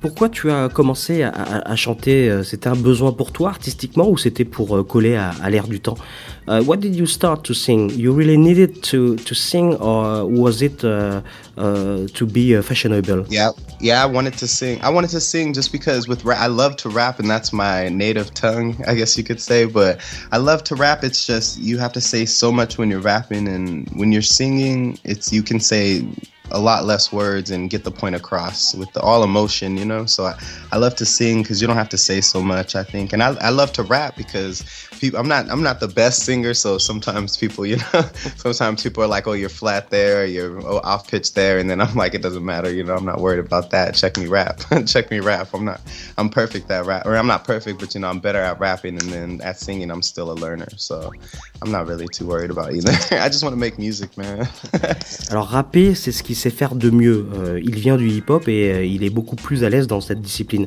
[0.00, 4.08] Pourquoi tu as commencé à, à- à chanter euh, C'était un besoin pour toi artistiquement
[4.08, 5.96] ou c'était pour euh, coller à, à l'air du temps?
[6.46, 7.90] Uh, What did you start to sing?
[7.96, 11.20] You really needed to, to sing or was it uh,
[11.58, 13.24] uh, to be uh, fashionable?
[13.28, 14.00] Yeah, yeah.
[14.02, 14.78] I wanted to sing.
[14.82, 18.32] I wanted to sing just because with I love to rap, and that's my native
[18.34, 19.66] tongue, I guess you could say.
[19.66, 19.98] But
[20.32, 21.02] I love to rap.
[21.02, 24.96] It's just you have to say so much when you're rapping, and when you're singing,
[25.04, 26.02] it's you can say
[26.50, 30.06] a lot less words and get the point across with the all emotion, you know.
[30.06, 30.38] So I,
[30.72, 32.74] I love to sing because you don't have to say so much.
[32.74, 35.18] I think, and I, I love to rap because people.
[35.18, 38.02] I'm not I'm not the best singer, so sometimes people, you know,
[38.36, 41.80] sometimes people are like, oh, you're flat there, you're oh, off pitch there, and then
[41.80, 42.96] I'm like, it doesn't matter, you know.
[42.96, 43.94] I'm not worried about that.
[43.94, 45.48] Check me rap, check me rap.
[45.54, 45.80] I'm not
[46.16, 49.00] I'm perfect at rap, or I'm not perfect, but you know, I'm better at rapping,
[49.00, 51.12] and then at singing, I'm still a learner, so
[51.62, 52.92] I'm not really too worried about either.
[53.12, 54.48] I just want to make music, man.
[55.30, 57.26] Alors rapper, c'est ce qu'il sait faire de mieux.
[57.34, 60.20] Euh, il vient du hip-hop et euh, il est beaucoup plus à l'aise dans cette
[60.20, 60.66] discipline.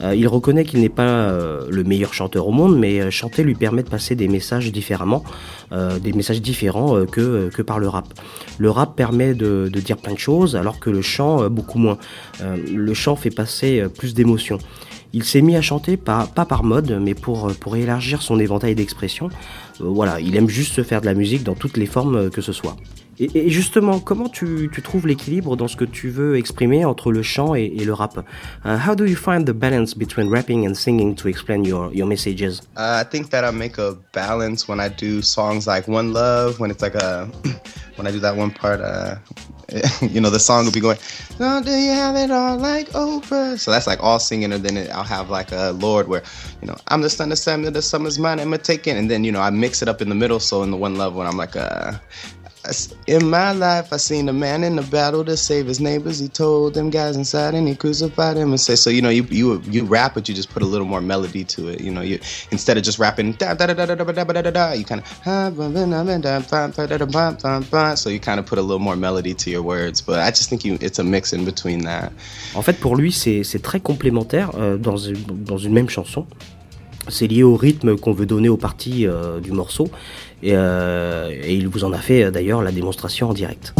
[0.00, 3.42] Euh, il reconnaît qu'il n'est pas euh, le meilleur chanteur au monde, mais euh, chanter
[3.42, 5.24] lui permet de passer des messages différemment,
[6.00, 8.06] des messages différents que, que par le rap.
[8.58, 11.98] Le rap permet de, de dire plein de choses, alors que le chant, beaucoup moins.
[12.40, 14.58] Le chant fait passer plus d'émotions.
[15.12, 18.74] Il s'est mis à chanter, pas, pas par mode, mais pour, pour élargir son éventail
[18.74, 19.28] d'expression.
[19.78, 22.52] Voilà, il aime juste se faire de la musique dans toutes les formes que ce
[22.52, 22.76] soit.
[23.20, 27.22] Et, justement, comment tu, tu trouves l'équilibre dans ce que tu veux exprimer entre le
[27.22, 28.18] chant et, et le rap?
[28.64, 32.06] Uh, How do you find the balance between rapping and singing to explain your, your
[32.06, 32.60] messages?
[32.76, 36.60] Uh, I think that I make a balance when I do songs like One Love,
[36.60, 37.28] when it's like a,
[37.96, 39.16] when I do that one part, uh,
[40.00, 40.96] you know, the song will be going,
[41.40, 43.58] oh, do you have it all like Oprah?
[43.58, 46.22] So that's like all singing, and then it, I'll have like a Lord where,
[46.62, 49.24] you know, I'm the sun, the sun, the summer's mine, I'm a taking, and then
[49.24, 50.40] you know I mix it up in the middle.
[50.40, 51.92] So in the one love when I'm like, uh,
[53.06, 56.18] in my life, I seen a man in the battle to save his neighbors.
[56.18, 59.24] He told them guys inside, and he crucified him and say, so you know, you
[59.30, 61.80] you you rap, but you just put a little more melody to it.
[61.80, 62.18] You know, you
[62.50, 64.84] instead of just rapping da da da da da da da da da da, you
[64.84, 65.06] kind of
[67.98, 70.00] so you kind of put a little more melody to your words.
[70.00, 72.12] But I just think you, it's a mix in between that.
[72.54, 74.96] En fait, pour lui, c'est c'est très complémentaire euh, dans
[75.28, 76.26] dans une même chanson.
[77.10, 79.88] C'est lié au rythme qu'on veut donner aux parties euh, du morceau.
[80.42, 83.74] Et, euh, et, il vous en a fait euh, d'ailleurs la démonstration en direct.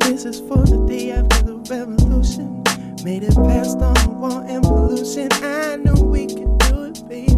[0.00, 2.62] This is for the day after the revolution.
[3.02, 5.28] Made it past all the war and pollution.
[5.42, 7.36] I know we can do it, baby.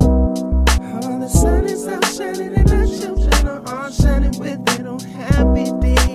[0.00, 4.98] All the sun is out shining and our children are all shining with it on
[4.98, 6.11] happy days.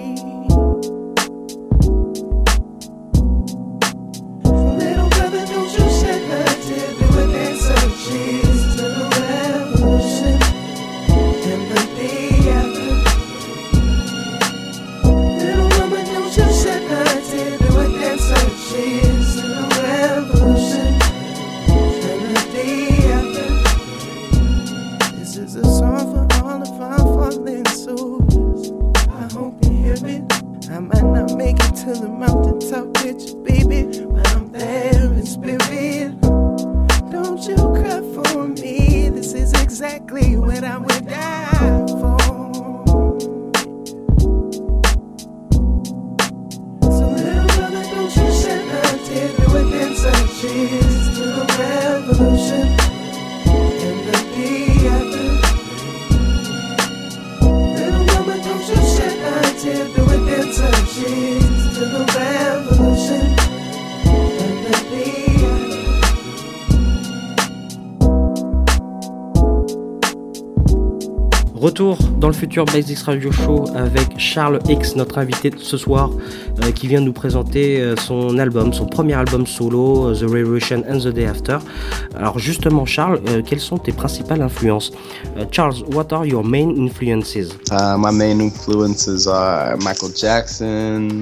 [31.30, 36.22] I make it to the mountaintop with you, baby, but I'm there in spirit.
[37.12, 39.10] Don't you cry for me.
[39.10, 41.47] This is exactly what I would die
[60.98, 62.47] To the around.
[71.60, 76.12] Retour dans le futur Basics Radio Show avec Charles X, notre invité ce soir,
[76.62, 80.84] euh, qui vient nous présenter euh, son album, son premier album solo, euh, The Revolution
[80.88, 81.58] and the Day After.
[82.16, 84.92] Alors justement, Charles, quelles sont tes principales influences?
[85.50, 87.50] Charles, what are your main influences?
[87.72, 91.22] Uh, my main influences are Michael Jackson,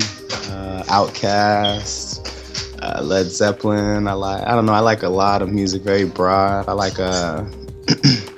[0.52, 2.30] uh, Outkast,
[2.82, 4.06] uh, Led Zeppelin.
[4.06, 6.68] I like, I don't know, I like a lot of music, very broad.
[6.68, 7.46] I like uh,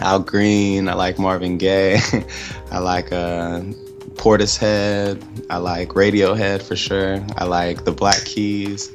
[0.00, 0.88] Al Green.
[0.88, 2.00] I like Marvin Gaye.
[2.70, 3.60] I like uh,
[4.14, 5.22] Portishead.
[5.50, 7.24] I like Radiohead for sure.
[7.36, 8.92] I like the Black Keys.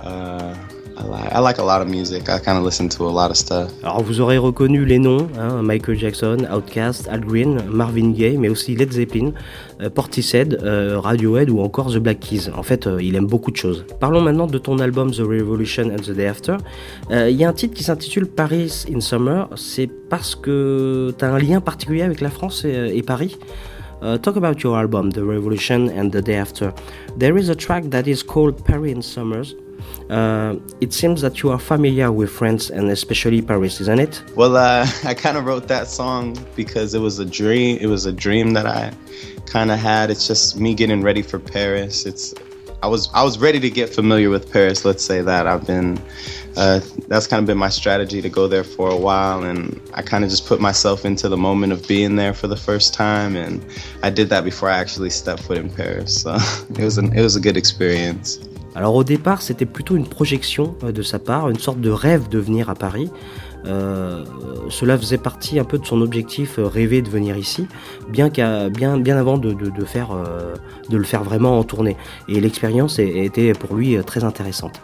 [0.00, 0.56] Uh,
[1.00, 2.28] I like, I like a lot of music.
[2.28, 3.70] I kind of listen to a lot of stuff.
[3.82, 8.48] Alors vous aurez reconnu les noms, hein, Michael Jackson, Outkast, Al Green, Marvin Gaye, mais
[8.48, 9.32] aussi Led Zeppelin,
[9.80, 12.50] euh, Portishead, euh, Radiohead ou encore The Black Keys.
[12.56, 13.84] En fait, euh, il aime beaucoup de choses.
[14.00, 16.56] Parlons maintenant de ton album The Revolution and the Day After.
[17.10, 19.48] Il y a un titre qui s'intitule Paris in Summer.
[19.54, 23.38] C'est parce que tu as un lien particulier avec la France et, et Paris.
[24.00, 26.72] Uh, talk about your album, The Revolution and the Day After.
[27.18, 29.56] There is a track that is called Paris in Summers.
[30.10, 34.22] Uh, it seems that you are familiar with France and especially Paris, isn't it?
[34.34, 37.78] Well, uh, I kind of wrote that song because it was a dream.
[37.80, 38.92] It was a dream that I
[39.46, 40.10] kind of had.
[40.10, 42.06] It's just me getting ready for Paris.
[42.06, 42.34] It's
[42.82, 44.84] I was I was ready to get familiar with Paris.
[44.84, 46.00] Let's say that I've been.
[46.56, 50.02] Uh, that's kind of been my strategy to go there for a while, and I
[50.02, 53.36] kind of just put myself into the moment of being there for the first time,
[53.36, 53.64] and
[54.02, 56.22] I did that before I actually stepped foot in Paris.
[56.22, 56.36] So
[56.70, 58.38] it was an, it was a good experience.
[58.78, 62.28] Alors au départ, c'était plutôt une projection euh, de sa part, une sorte de rêve
[62.28, 63.10] de venir à Paris.
[63.66, 64.24] Euh,
[64.70, 67.66] cela faisait partie un peu de son objectif, euh, rêver de venir ici,
[68.08, 70.10] bien, avant de, faire,
[70.88, 71.96] de le faire vraiment en tournée.
[72.28, 74.80] Et l'expérience était pour lui très intéressante.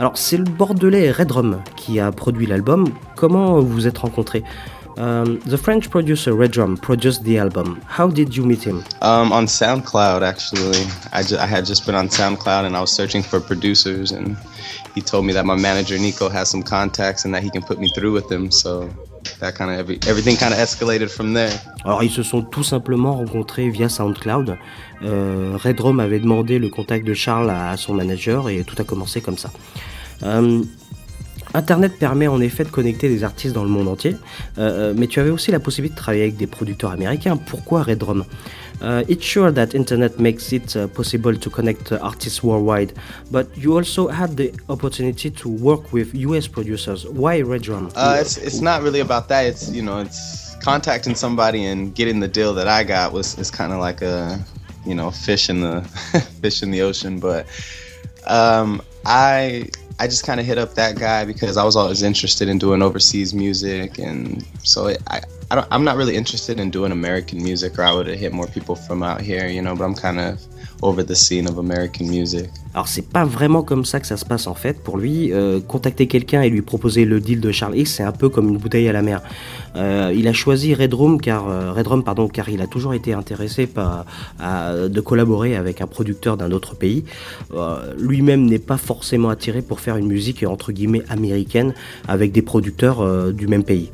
[0.00, 2.88] Alors c'est le Bordelais Redrum qui a produit l'album.
[3.14, 4.42] Comment vous vous êtes rencontrés?
[5.00, 7.80] Um, the French producer Redrum produced the album.
[7.86, 8.84] How did you meet him?
[9.00, 10.82] Um, on SoundCloud, actually,
[11.18, 14.36] I, ju- I had just been on SoundCloud and I was searching for producers, and
[14.94, 17.78] he told me that my manager Nico has some contacts and that he can put
[17.78, 18.50] me through with them.
[18.50, 18.90] So
[19.38, 21.50] that kind of every, everything kind of escalated from there.
[21.86, 24.58] Alors ils se sont tout simplement rencontrés via SoundCloud.
[25.02, 28.84] Euh, Redrum avait demandé le contact de Charles à, à son manager et tout a
[28.84, 29.50] commencé comme ça.
[30.24, 30.62] Euh,
[31.54, 34.16] Internet permet en effet de connecter des artistes dans le monde entier,
[34.58, 37.36] euh, mais tu avais aussi la possibilité de travailler avec des producteurs américains.
[37.36, 38.24] Pourquoi Red Drum
[38.82, 42.94] Uh, it's sure that internet makes it uh, possible to connect uh, artists worldwide,
[43.30, 47.04] but you also had the opportunity to work with US producers.
[47.06, 47.90] Why Red Drum?
[47.94, 49.44] Uh, it's, it's not really about that.
[49.44, 53.50] It's you know it's contacting somebody and getting the deal that I got was is
[53.50, 54.42] kind of like a
[54.86, 55.82] you know fish in the
[56.40, 57.20] fish in the ocean.
[57.20, 57.46] But
[58.26, 59.68] um, I
[60.00, 62.80] I just kind of hit up that guy because I was always interested in doing
[62.80, 65.20] overseas music, and so it, I
[65.50, 68.46] I I'm not really interested in doing American music, or I would have hit more
[68.46, 69.76] people from out here, you know.
[69.76, 70.40] But I'm kind of
[70.82, 72.46] over the scene of American music.
[72.74, 74.82] Alors c'est pas vraiment comme ça que ça se passe en fait.
[74.82, 78.12] Pour lui, euh, contacter quelqu'un et lui proposer le deal de Charles X, c'est un
[78.12, 79.22] peu comme une bouteille à la mer.
[79.76, 83.66] Euh, il a choisi Red Room car euh, pardon, car il a toujours été intéressé
[83.66, 84.04] par
[84.40, 87.04] de collaborer avec un producteur d'un autre pays.
[87.54, 91.74] Euh, Lui-même n'est pas forcément attiré pour faire une musique entre guillemets américaine
[92.08, 93.90] avec des producteurs du même pays.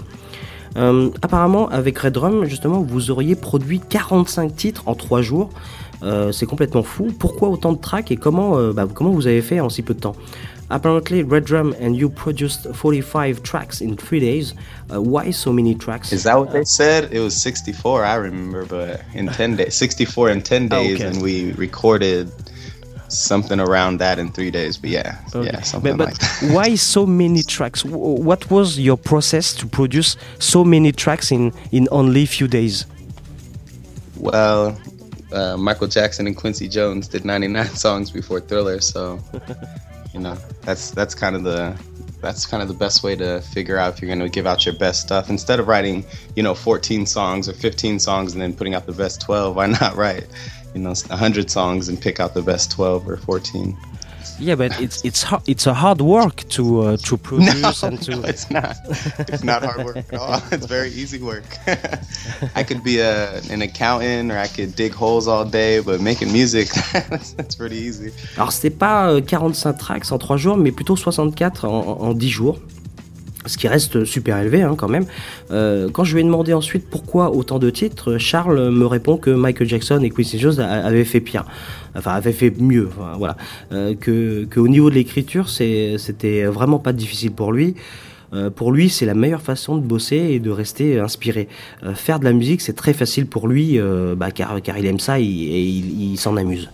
[1.22, 5.51] Apparemment, avec Red Drum, justement, vous auriez produit 45 titres en 3 jours.
[6.03, 7.12] Euh, c'est complètement fou.
[7.18, 9.94] Pourquoi autant de tracks et comment, euh, bah, comment vous avez fait en si peu
[9.94, 10.16] de temps
[10.68, 14.55] Apparently, Redrum and you produced 45 tracks in 3 days.
[14.90, 16.12] Uh, why so many tracks?
[16.12, 17.09] Is that what they said?
[17.12, 21.05] It was 64, I remember, but in 10 days, 64 in 10 days, okay.
[21.07, 22.28] and we recorded
[23.09, 24.76] something around that in three days.
[24.76, 25.47] But yeah, Okay.
[25.47, 27.84] yeah, something But, like but why so many tracks?
[27.84, 32.86] What was your process to produce so many tracks in, in only a few days?
[34.18, 34.76] Well,
[35.33, 39.18] uh, Michael Jackson and Quincy Jones did 99 songs before Thriller, so
[40.12, 41.77] you know that's that's kind of the
[42.20, 44.64] that's kind of the best way to figure out if you're going to give out
[44.64, 45.29] your best stuff.
[45.31, 46.05] Instead of writing
[46.35, 49.66] you know 14 songs or 15 songs and then putting out the best 12 why
[49.66, 50.27] not write
[50.74, 53.77] you know 100 songs and pick out the best 12 or 14
[54.39, 58.11] Yeah, but it's it's it's a hard work to uh, to produce and to.
[58.16, 58.76] no, it's not.
[59.28, 60.43] It's not hard work at all.
[60.53, 61.45] It's very easy work.
[62.55, 66.32] I could be a, an accountant or I could dig holes all day, but making
[66.32, 68.12] music, that's, that's pretty easy.
[68.37, 72.28] Alors c'était pas euh, 45 tracks en 3 jours, mais plutôt 64 en, en 10
[72.30, 72.59] jours.
[73.47, 75.07] Ce qui reste super élevé hein, quand même.
[75.51, 79.30] Euh, quand je lui ai demandé ensuite pourquoi autant de titres, Charles me répond que
[79.30, 81.44] Michael Jackson et Quincy Jones avaient fait pire,
[81.97, 82.88] enfin avaient fait mieux,
[83.18, 83.36] voilà.
[83.72, 87.74] Euh, que, que au niveau de l'écriture, c'était vraiment pas difficile pour lui.
[88.32, 91.49] Euh, pour lui, c'est la meilleure façon de bosser et de rester inspiré.
[91.84, 94.86] Euh, faire de la musique, c'est très facile pour lui, euh, bah, car, car il
[94.86, 96.70] aime ça et, il s'en amuse.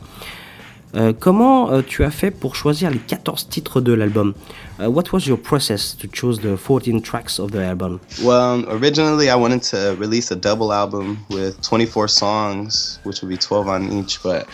[0.95, 4.35] Euh, comment euh, tu as fait pour choisir les 14 titres de l'album?
[4.79, 7.99] Uh, What was your process to choose the 14 tracks of the album?
[8.23, 13.39] Well, originally I wanted to release a double album with 24 songs, which would be
[13.39, 14.47] 12 on each, but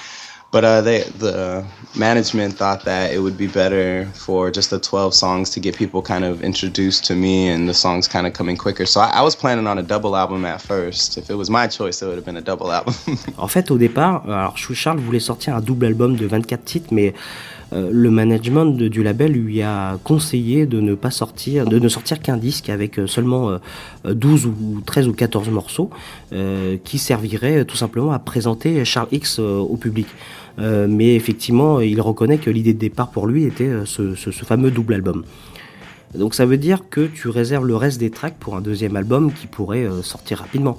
[0.50, 1.64] but uh, they the
[1.96, 6.00] management thought that it would be better for just the 12 songs to get people
[6.00, 8.86] kind of introduced to me and the songs kind of coming quicker.
[8.86, 11.18] So I, I was planning on a double album at first.
[11.18, 12.94] If it was my choice, it would have been a double album.
[13.36, 16.88] En fait, au départ, alors Chou Charles voulait sortir un double album de 24 titres,
[16.92, 17.14] mais
[17.72, 22.20] euh, le management du label lui a conseillé de ne pas sortir, de ne sortir
[22.20, 23.58] qu'un disque avec euh, seulement euh,
[24.06, 25.90] euh, 12 ou 13 ou 14 morceaux
[26.84, 30.06] qui serviraient tout simplement à présenter Charles X au public.
[30.58, 35.24] Mais effectivement, il reconnaît que l'idée de départ pour lui était ce, fameux double album.
[36.14, 39.32] Donc ça veut dire que tu réserves le reste des tracks pour un deuxième album
[39.32, 40.78] qui pourrait sortir rapidement.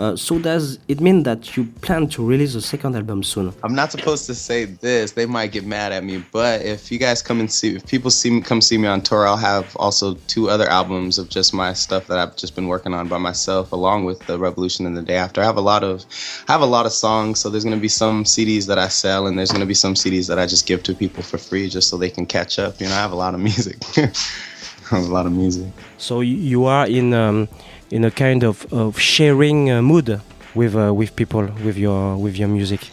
[0.00, 3.52] Uh, so does it mean that you plan to release a second album soon?
[3.62, 5.12] I'm not supposed to say this.
[5.12, 6.24] They might get mad at me.
[6.32, 9.02] But if you guys come and see, if people see me, come see me on
[9.02, 12.66] tour, I'll have also two other albums of just my stuff that I've just been
[12.66, 15.42] working on by myself, along with the Revolution and the Day After.
[15.42, 16.06] I have a lot of,
[16.48, 17.38] I have a lot of songs.
[17.38, 20.28] So there's gonna be some CDs that I sell, and there's gonna be some CDs
[20.28, 22.80] that I just give to people for free, just so they can catch up.
[22.80, 23.76] You know, I have a lot of music.
[23.98, 25.70] I have a lot of music.
[25.98, 27.48] So you are in um,
[27.90, 30.20] in a kind of, of sharing uh, mood
[30.54, 32.90] with uh, with people with your with your music.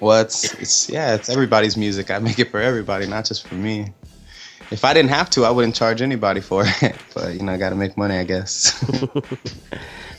[0.00, 2.10] Well, it's, it's yeah, it's everybody's music.
[2.10, 3.92] I make it for everybody, not just for me.
[4.70, 6.96] If I didn't have to, I wouldn't charge anybody for it.
[7.14, 8.72] But you know, I got to make money, I guess.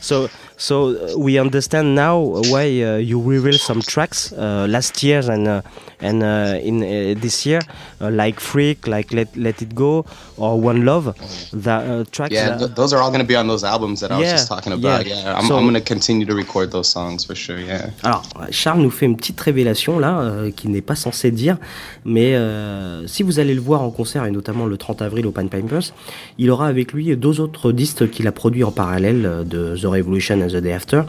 [0.02, 2.18] So so uh, we understand now
[2.50, 5.62] why uh, you reveal some tracks uh, last year and uh,
[6.02, 7.60] and uh, in uh, this year
[8.00, 10.04] uh, like Freak, like Let Let It Go
[10.36, 11.08] or One Love.
[11.08, 12.32] Uh, tracks.
[12.34, 14.48] yeah, th- those are all going to be on those albums that I was just
[14.48, 15.06] talking about.
[15.06, 15.14] yeah.
[15.22, 17.58] Yeah, I'm, So- I'm going to continue to record those songs for sure.
[17.60, 17.90] Yeah.
[18.02, 21.56] Alors, Charles nous fait une petite révélation là, euh, qu'il n'est pas censé dire,
[22.04, 25.30] mais euh, si vous allez le voir en concert, et notamment le 30 avril au
[25.30, 25.92] Pan Pipers,
[26.38, 29.84] il aura avec lui deux autres disques qu'il a produits en parallèle euh, de The
[29.86, 31.02] Revolution and The Day After,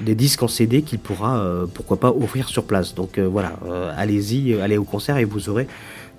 [0.00, 2.94] des disques en CD qu'il pourra, euh, pourquoi pas, offrir sur place.
[2.94, 5.66] Donc euh, voilà, euh, allez-y, euh, allez au concert et vous aurez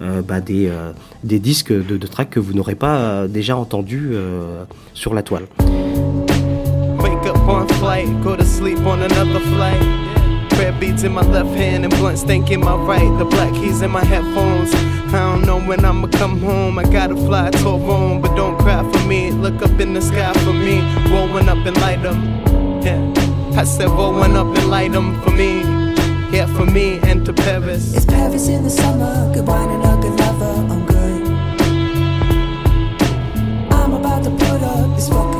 [0.01, 0.91] euh, bah, des, euh,
[1.23, 4.63] des disques de, de tracks que vous n'aurez pas euh, déjà entendus euh,
[4.93, 5.47] sur la toile.
[6.99, 9.81] Wake up on flight, go to sleep on another flight.
[10.59, 13.11] Red beats in my left hand and blunt stank in my right.
[13.19, 14.73] The black keys in my headphones.
[15.13, 16.79] I don't know when I'ma come home.
[16.79, 19.29] I gotta fly to Rome, but don't cry for me.
[19.31, 20.81] Look up in the sky for me.
[21.11, 22.17] Rolling up and light 'em.
[22.81, 22.99] Yeah,
[23.55, 25.61] I said rolling up and light 'em for me.
[26.37, 27.95] Yeah, for me and to Paris.
[27.95, 31.27] It's Paris in the summer, good wine and a good lover, I'm good.
[33.73, 35.36] I'm about to put up this fucking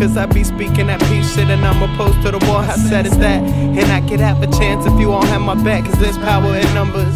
[0.00, 2.62] cause I be speaking that peace shit and I'm opposed to the war.
[2.62, 3.42] How sad is that?
[3.42, 6.56] And I could have a chance if you all have my back, cause there's power
[6.56, 7.14] in numbers.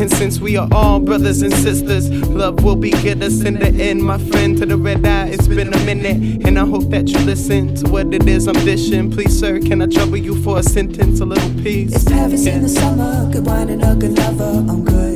[0.00, 3.68] And since we are all brothers and sisters, love will be get us in the
[3.68, 4.56] end, my friend.
[4.56, 7.90] To the red eye, it's been a minute, and I hope that you listen to
[7.90, 9.10] what it is I'm dishing.
[9.10, 11.94] Please, sir, can I trouble you for a sentence, a little piece?
[11.94, 15.07] It's Paris in the summer, good wine and a good lover, I'm good.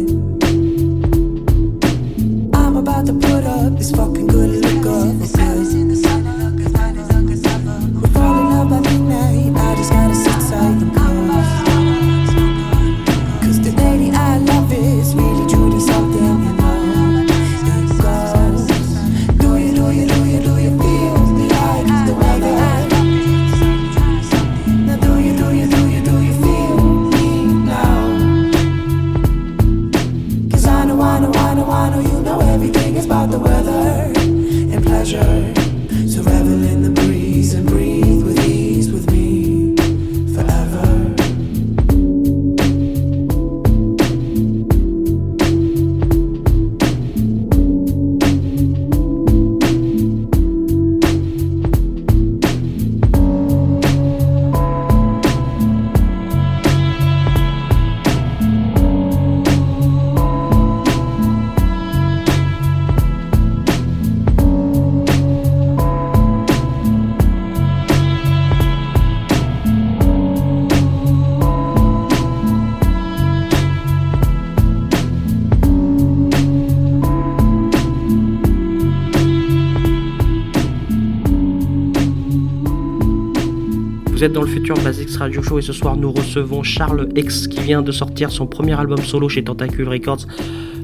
[84.33, 87.83] Dans le futur Basics Radio Show et ce soir nous recevons Charles X qui vient
[87.83, 90.27] de sortir son premier album solo chez Tentacule Records.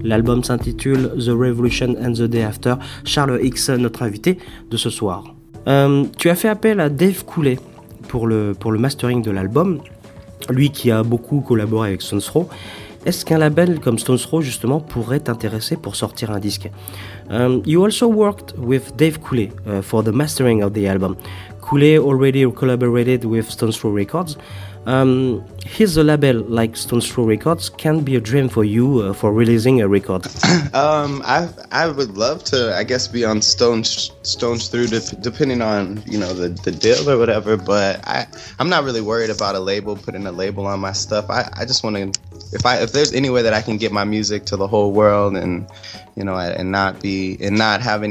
[0.04, 2.74] L'album s'intitule The Revolution and the Day After.
[3.04, 4.36] Charles X, notre invité
[4.70, 5.34] de ce soir.
[5.66, 7.58] Euh, tu as fait appel à Dave Coulet
[8.08, 9.80] pour le, pour le mastering de l'album,
[10.50, 12.48] lui qui a beaucoup collaboré avec Stones Throw.
[13.06, 16.70] Est-ce qu'un label comme Stones Throw justement pourrait t'intéresser pour sortir un disque?
[17.30, 21.16] Um, You also worked with Dave Coulet uh, for the mastering of the album.
[21.68, 24.38] Cooley already collaborated with Stones Throw Records.
[24.86, 29.12] Um, his a label like Stones Throw Records can be a dream for you uh,
[29.12, 30.26] for releasing a record.
[30.74, 35.60] Um, I I would love to, I guess, be on Stones Stones Throw, dep- depending
[35.60, 37.56] on you know the the deal or whatever.
[37.56, 38.26] But I
[38.58, 41.28] I'm not really worried about a label putting a label on my stuff.
[41.28, 42.20] I I just want to,
[42.52, 44.92] if I if there's any way that I can get my music to the whole
[44.92, 45.66] world and
[46.16, 48.02] you know and not be and not have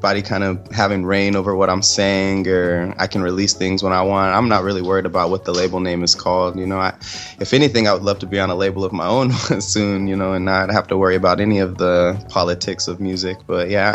[0.00, 3.92] anybody kind of having reign over what I'm saying or I can release things when
[3.92, 4.34] I want.
[4.34, 6.58] I'm not really worried about what the label name is called.
[6.58, 6.94] You know, I,
[7.38, 9.30] if anything, I would love to be on a label of my own
[9.60, 10.08] soon.
[10.08, 13.36] You know, and not have to worry about any of the politics of music.
[13.46, 13.94] But yeah,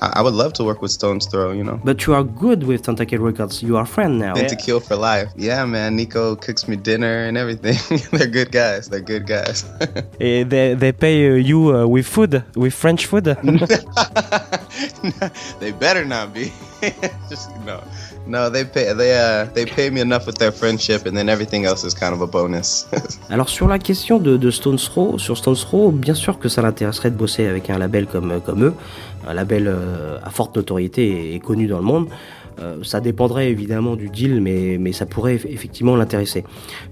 [0.00, 1.52] I, I would love to work with Stones Throw.
[1.52, 1.78] You know.
[1.84, 3.62] But you are good with Tentacule Records.
[3.62, 4.34] You are friend now.
[4.34, 5.30] And to kill for life.
[5.36, 5.96] Yeah, man.
[5.96, 7.76] Nico cooks me dinner and everything.
[8.12, 8.88] They're good guys.
[8.88, 9.64] They're good guys.
[10.22, 13.26] They, they pay you uh, with food, with French food.
[15.60, 16.52] They better not be.
[17.30, 17.80] Just no,
[18.26, 18.50] no.
[18.50, 18.92] They pay.
[18.94, 19.46] They uh.
[19.54, 22.26] They pay me enough with their friendship, and then everything else is kind of a
[22.26, 22.86] bonus.
[23.30, 26.62] Alors sur la question de, de Stones Throw, sur Stones Throw, bien sûr que ça
[26.62, 28.74] l'intéresserait de bosser avec un label comme, comme eux,
[29.26, 32.08] un label euh, à forte notoriété et, et connu dans le monde.
[32.60, 36.44] Euh, ça dépendrait évidemment du deal, mais, ça pourrait eff- effectivement l'intéresser.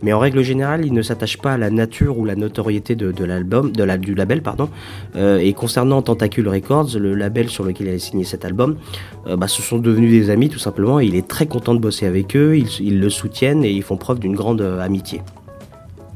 [0.02, 3.24] Mais en règle générale, il ne s'attache pas à la nature ou la notoriété de,
[3.24, 4.68] l'album, de la, du label, pardon.
[5.16, 8.76] Euh, et concernant Tentacule Records, le label sur lequel il a signé cet album,
[9.26, 11.00] euh, bah, ce sont devenus des amis tout simplement.
[11.00, 13.82] Et il est très content de bosser avec eux, ils, ils le soutiennent et ils
[13.82, 15.20] font preuve d'une grande euh, amitié.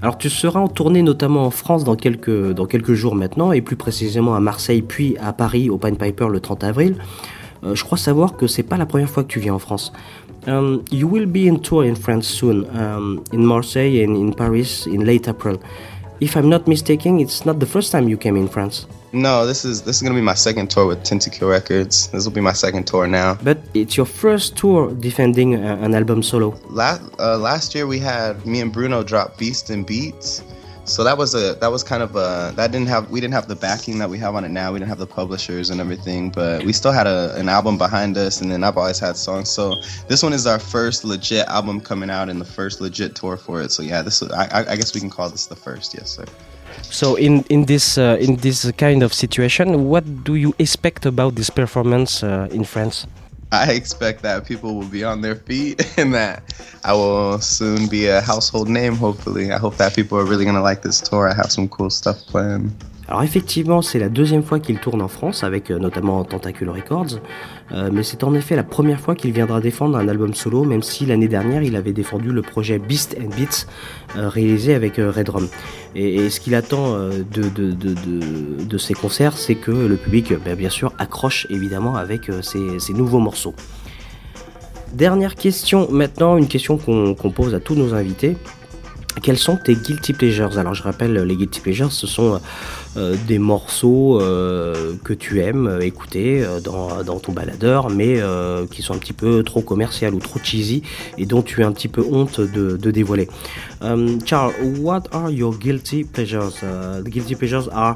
[0.02, 3.62] Alors tu seras en tournée notamment en France dans quelques, dans quelques jours maintenant, et
[3.62, 6.96] plus précisément à Marseille puis à Paris au Pine Piper le 30 avril.
[7.64, 9.92] Euh, je crois savoir que c'est pas la première fois que tu viens en France.
[10.46, 14.86] Um, you will be in tour in France soon, um, in Marseille and in Paris
[14.86, 15.58] in late April.
[16.20, 18.86] If I'm not mistaken, it's not the first time you came in France.
[19.12, 22.08] No, this is this is gonna be my second tour with Tentacle Records.
[22.08, 23.38] This will be my second tour now.
[23.42, 26.54] But it's your first tour defending uh, an album solo.
[26.68, 30.42] Last uh, last year we had me and Bruno drop Beast and Beats,
[30.84, 33.48] so that was a that was kind of a that didn't have we didn't have
[33.48, 34.72] the backing that we have on it now.
[34.72, 38.16] We didn't have the publishers and everything, but we still had a, an album behind
[38.18, 39.48] us, and then I've always had songs.
[39.50, 39.76] So
[40.08, 43.62] this one is our first legit album coming out and the first legit tour for
[43.62, 43.72] it.
[43.72, 45.94] So yeah, this I, I- guess we can call this the first.
[45.94, 46.24] Yes, sir.
[46.82, 51.34] So in in this uh, in this kind of situation, what do you expect about
[51.36, 53.06] this performance uh, in France?
[53.52, 56.42] I expect that people will be on their feet and that
[56.84, 59.52] I will soon be a household name, hopefully.
[59.52, 61.28] I hope that people are really going to like this tour.
[61.28, 62.72] I have some cool stuff planned.
[63.08, 67.20] Alors effectivement, c'est la deuxième fois qu'il tourne en France avec euh, notamment Tentacle Records,
[67.72, 70.82] Euh, mais c'est en effet la première fois qu'il viendra défendre un album solo, même
[70.82, 73.66] si l'année dernière il avait défendu le projet Beast and Beats
[74.16, 75.48] euh, réalisé avec euh, Red Rum.
[75.94, 80.92] Et, ce qu'il attend de, de, ces concerts, c'est que le public, ben, bien sûr,
[80.98, 83.54] accroche évidemment avec ces nouveaux morceaux.
[84.92, 88.36] Dernière question maintenant, une question qu'on pose à tous nos invités.
[89.22, 90.58] Quels sont tes guilty pleasures?
[90.58, 92.40] Alors je rappelle, les guilty pleasures, ce sont
[92.96, 98.20] euh, des morceaux euh, que tu aimes euh, écouter euh, dans, dans ton baladeur, mais
[98.20, 100.82] euh, qui sont un petit peu trop commercial ou trop cheesy
[101.16, 103.28] et dont tu as un petit peu honte de, de dévoiler.
[103.80, 106.52] Um, Charles, what are your guilty pleasures?
[106.62, 107.94] Uh, The guilty pleasures are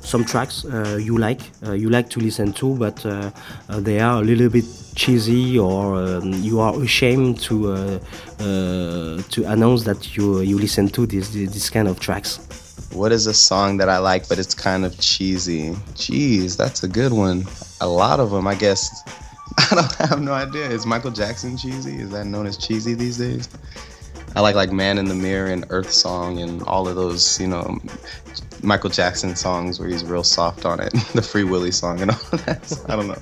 [0.00, 3.30] some tracks uh, you like, uh, you like to listen to, but uh,
[3.68, 4.64] they are a little bit
[4.94, 8.00] cheesy, or um, you are ashamed to
[8.38, 12.38] to announce that you you listen to this this kind of tracks.
[12.92, 15.70] What is a song that I like, but it's kind of cheesy?
[15.94, 17.44] Jeez, that's a good one.
[17.80, 18.90] A lot of them, I guess.
[19.70, 20.68] I don't have no idea.
[20.68, 22.00] Is Michael Jackson cheesy?
[22.00, 23.48] Is that known as cheesy these days?
[24.36, 27.48] I like like Man in the Mirror and Earth Song and all of those, you
[27.48, 27.78] know,
[28.62, 30.92] Michael Jackson songs where he's real soft on it.
[31.14, 32.84] the Free Willy song and all that.
[32.88, 33.18] I don't know.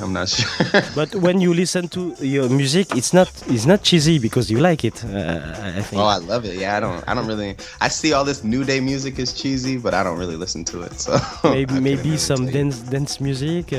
[0.00, 0.82] I'm not sure.
[0.94, 4.84] But when you listen to your music, it's not it's not cheesy because you like
[4.84, 5.04] it.
[5.04, 5.40] Uh,
[5.78, 6.00] I think.
[6.00, 6.56] Oh, I love it.
[6.56, 7.04] Yeah, I don't.
[7.08, 7.56] I don't really.
[7.80, 10.82] I see all this new day music is cheesy, but I don't really listen to
[10.82, 11.00] it.
[11.00, 13.72] So maybe maybe some dance dance music.
[13.72, 13.76] Uh,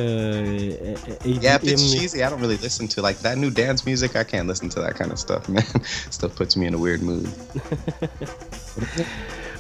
[1.24, 4.16] yeah, if it's cheesy, I don't really listen to like that new dance music.
[4.16, 5.64] I can't listen to that kind of stuff, man.
[6.12, 7.30] stuff puts me in a weird mood.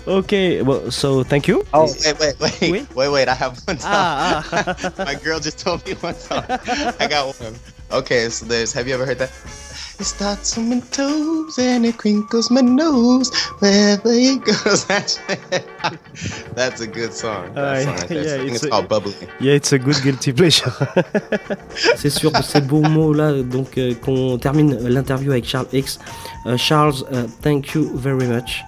[0.07, 1.65] Okay, well, so thank you.
[1.73, 3.27] Oh, wait, wait, wait, wait, wait!
[3.27, 3.91] I have one song.
[3.93, 6.45] Ah, My girl just told me one song.
[6.47, 7.55] I got one.
[7.91, 8.71] Okay, so there's.
[8.71, 9.31] Have you ever heard that?
[9.99, 14.85] It starts on my toes and it crinkles my nose wherever it goes.
[14.87, 15.19] That's,
[16.53, 17.51] that's a good song.
[17.55, 18.23] That Uh, song right there.
[18.23, 19.15] yeah, it's it's, a- called Bubbly.
[19.39, 20.71] Yeah, it's a good guilty pleasure.
[21.97, 25.97] C'est sur ces beaux mots-là donc euh, qu'on termine l'interview avec Charles X.
[26.45, 28.63] Euh, Charles, euh, thank you very much.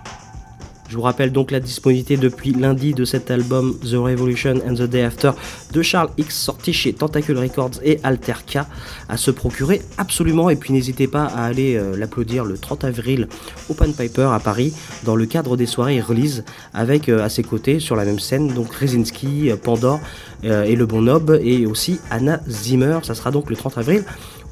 [0.89, 4.89] Je vous rappelle donc la disponibilité depuis lundi de cet album The Revolution and the
[4.89, 5.31] Day After
[5.71, 8.65] de Charles X sorti chez Tentacle Records et Alterca
[9.07, 10.49] à se procurer absolument.
[10.49, 13.27] Et puis n'hésitez pas à aller euh, l'applaudir le 30 avril
[13.69, 16.43] au Pan Piper à Paris dans le cadre des soirées release
[16.73, 19.99] avec euh, à ses côtés sur la même scène donc Rezinski, euh, Pandore
[20.41, 22.99] et le bon Nob et aussi Anna Zimmer.
[23.03, 24.05] Ça sera donc le 30 avril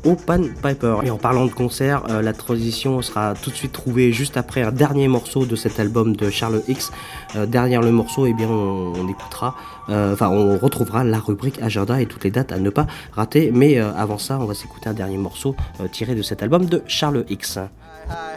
[0.07, 0.99] au Pan Piper.
[1.03, 4.61] Et en parlant de concert, euh, la transition sera tout de suite trouvée juste après
[4.63, 6.91] un dernier morceau de cet album de Charles X.
[7.35, 9.55] Euh, derrière le morceau, eh bien, on, on écoutera,
[9.89, 13.51] euh, enfin, on retrouvera la rubrique agenda et toutes les dates à ne pas rater.
[13.53, 16.65] Mais euh, avant ça, on va s'écouter un dernier morceau euh, tiré de cet album
[16.65, 17.57] de Charles X.
[17.57, 17.67] Hi,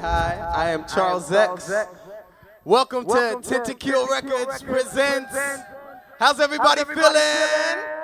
[0.02, 1.22] I am Charles
[1.54, 1.70] X.
[2.66, 5.32] Welcome, to Tentacule Records presents.
[6.18, 7.99] How's everybody feeling?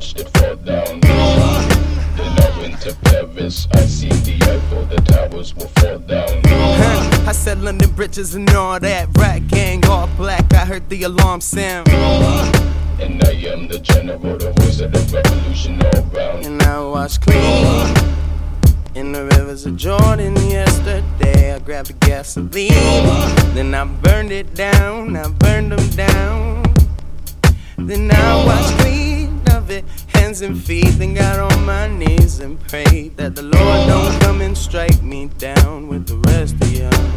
[0.00, 1.00] Watched it fall down.
[1.00, 6.40] Then I went to Paris, I seen the Eiffel, the towers will fall down.
[7.28, 9.08] I said London bridges and all that.
[9.18, 10.54] Rat gang, all black.
[10.54, 11.90] I heard the alarm sound.
[11.90, 16.46] And I am the general, the voice of the revolution all round.
[16.46, 17.94] And I wash clean.
[18.94, 22.72] In the rivers of Jordan yesterday, I grabbed the gasoline.
[23.54, 26.74] Then I burned it down, I burned them down.
[27.76, 29.19] Then I washed clean
[29.70, 30.90] it, hands and feet.
[30.98, 35.26] Then got on my knees and prayed that the Lord don't come and strike me
[35.38, 37.10] down with the rest of y'all.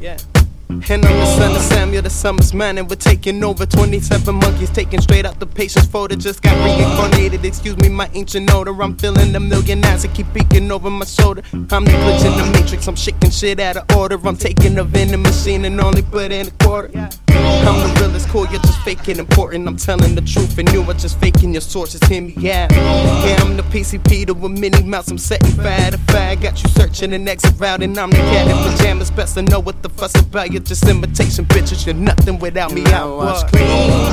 [0.00, 0.37] Yeah.
[0.70, 4.70] And I'm the son of Samuel, the summer's man, and we're taking over 27 monkeys,
[4.70, 6.14] taking straight out the patient's photo.
[6.14, 8.82] Just got reincarnated, excuse me, my ancient odor.
[8.82, 11.42] I'm feeling a million eyes that keep peeking over my shoulder.
[11.52, 14.18] I'm the glitch in the matrix, I'm shaking shit out of order.
[14.24, 17.08] I'm taking a vending machine and only put in a quarter.
[17.28, 19.66] I'm the realest, cool, you're just faking important.
[19.68, 22.00] I'm telling the truth, and you are just faking your sources.
[22.08, 22.70] Hear me out.
[22.72, 25.10] Yeah, I'm the PCP to a Minnie Mouse.
[25.10, 26.36] I'm setting fire to fire.
[26.36, 29.10] Got you searching the exit route, and I'm the cat in pajamas.
[29.10, 30.50] Best to know what the fuss about.
[30.58, 31.86] You're just imitation bitches.
[31.86, 32.84] You're nothing without me.
[32.86, 34.12] I was clean.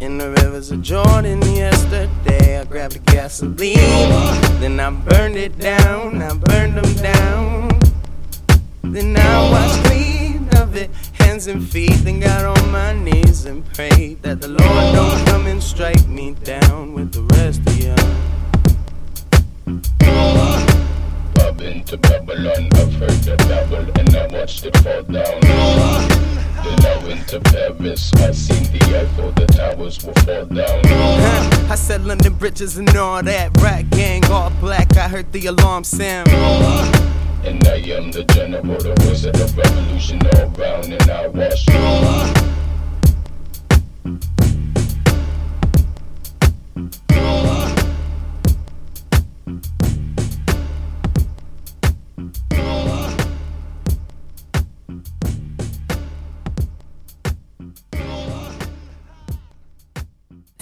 [0.00, 3.76] In the rivers of Jordan yesterday, I grabbed the gasoline.
[4.58, 7.80] Then I burned it down, I burned them down.
[8.82, 12.02] Then I washed clean of it, hands and feet.
[12.02, 14.60] Then got on my knees and prayed that the Lord
[14.92, 18.18] don't come and strike me down with the rest of y'all.
[21.58, 25.40] I've been to Babylon, I've heard the babble and I watched it fall down.
[25.40, 30.86] Then I went to Paris, I seen the Eiffel, the towers will fall down.
[31.68, 33.60] I said London bridges and all that.
[33.60, 34.96] Rat gang, all black.
[34.96, 36.28] I heard the alarm sound.
[36.28, 41.66] And I am the general, the voice of the revolution all round and I wash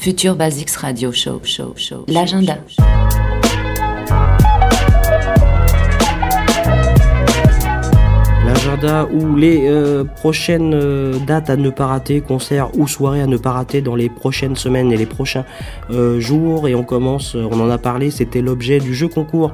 [0.07, 2.05] Future Basics Radio Show, show, show.
[2.07, 2.59] L'agenda.
[8.47, 13.27] L'agenda ou les euh, prochaines euh, dates à ne pas rater, concerts ou soirées à
[13.27, 15.45] ne pas rater dans les prochaines semaines et les prochains
[15.91, 16.69] euh, jours.
[16.69, 19.51] Et on commence, on en a parlé, c'était l'objet du jeu concours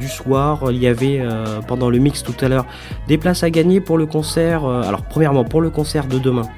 [0.00, 0.70] du soir.
[0.70, 1.20] Il y avait
[1.66, 2.64] pendant le mix tout à l'heure
[3.06, 4.64] des places à gagner pour le concert.
[4.64, 6.48] alors premièrement pour le concert de demain.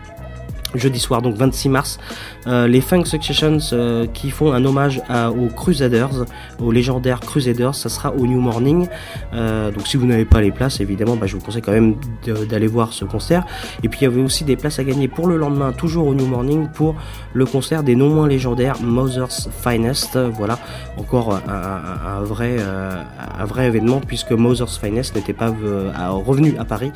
[0.75, 1.99] Jeudi soir, donc 26 mars,
[2.47, 5.03] euh, les Funk Successions euh, qui font un hommage
[5.37, 6.27] aux Crusaders,
[6.61, 8.87] aux légendaires Crusaders, ça sera au New Morning.
[9.35, 11.97] Euh, donc si vous n'avez pas les places, évidemment, bah, je vous conseille quand même
[12.49, 13.45] d'aller voir ce concert.
[13.83, 16.15] Et puis il y avait aussi des places à gagner pour le lendemain, toujours au
[16.15, 16.95] New Morning, pour
[17.33, 20.17] le concert des non moins légendaires Mother's Finest.
[20.17, 20.59] Voilà,
[20.97, 21.41] encore
[22.23, 22.57] vrai,
[23.39, 25.53] un vrai événement puisque Mother's Finest n'était pas
[26.25, 26.93] revenu à Paris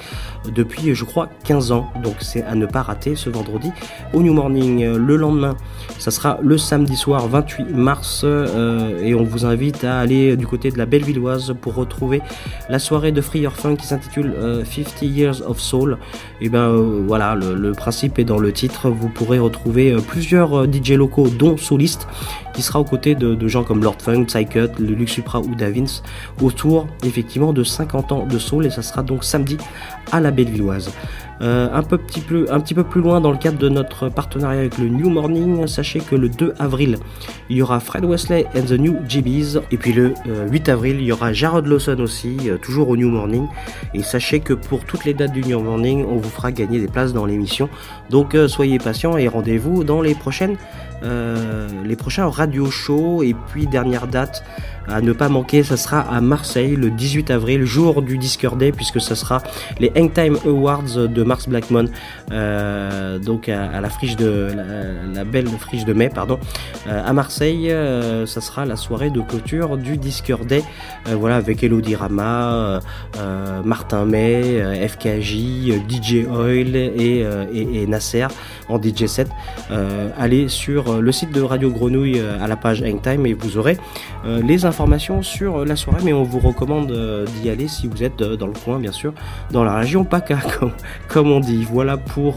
[0.54, 1.90] depuis, je crois, 15 ans.
[2.02, 3.63] Donc c'est à ne pas rater ce vendredi
[4.12, 4.82] au New Morning.
[4.82, 5.56] Euh, Le lendemain,
[5.98, 10.46] ça sera le samedi soir 28 mars euh, et on vous invite à aller du
[10.46, 12.20] côté de la Bellevilloise pour retrouver
[12.68, 15.98] la soirée de Free Your Fun qui s'intitule euh, 50 Years of Soul.
[16.40, 18.90] Et ben euh, voilà, le, principe est dans le titre.
[18.90, 22.06] Vous pourrez retrouver euh, plusieurs euh, DJ locaux, dont Souliste,
[22.52, 25.84] qui sera aux côtés de, gens comme Lord Funk, Psycut, le ou Davins,
[26.42, 29.58] autour effectivement de 50 ans de soul et ça sera donc samedi
[30.12, 30.90] à la Bellevilloise.
[31.40, 34.88] Euh, un, peu petit peu, plus loin dans le cadre de notre partenariat avec le
[34.88, 36.98] New Morning, sachez que le 2 avril,
[37.50, 39.60] il y aura Fred Wesley and the New GBs.
[39.70, 42.96] Et puis le euh, 8 avril, il y aura Jarrod Lawson aussi, euh, toujours au
[42.96, 43.46] New Morning.
[43.94, 46.88] Et sachez que pour toutes les dates du New Morning, on vous fera gagner des
[46.88, 47.68] places dans l'émission.
[48.10, 50.56] Donc euh, soyez patients et rendez-vous dans les prochaines
[51.02, 54.42] euh, les prochains radio shows et puis dernière date
[54.86, 58.70] à ne pas manquer ça sera à Marseille le 18 avril jour du Discord Day
[58.70, 59.42] puisque ça sera
[59.80, 61.86] les Hangtime Awards de Mars Blackmon.
[62.32, 64.50] Euh, donc à, la friche de
[65.14, 66.38] la, belle friche de mai pardon.
[66.86, 67.74] Euh, à Marseille
[68.26, 70.62] ça sera la soirée de clôture du Discord Day
[71.06, 72.80] voilà avec Elodie Rama
[73.64, 78.26] Martin May FKJ DJ Oil et Nasser
[78.68, 79.28] en DJ set.
[79.70, 83.34] Euh, allez sur euh, le site de Radio Grenouille euh, à la page Hangtime et
[83.34, 83.76] vous aurez
[84.24, 86.90] les informations sur la soirée mais on vous recommande
[87.42, 89.12] d'y aller si vous êtes dans le coin bien sûr
[89.50, 90.38] dans la région PACA
[91.08, 91.66] comme, on dit.
[91.70, 92.36] Voilà pour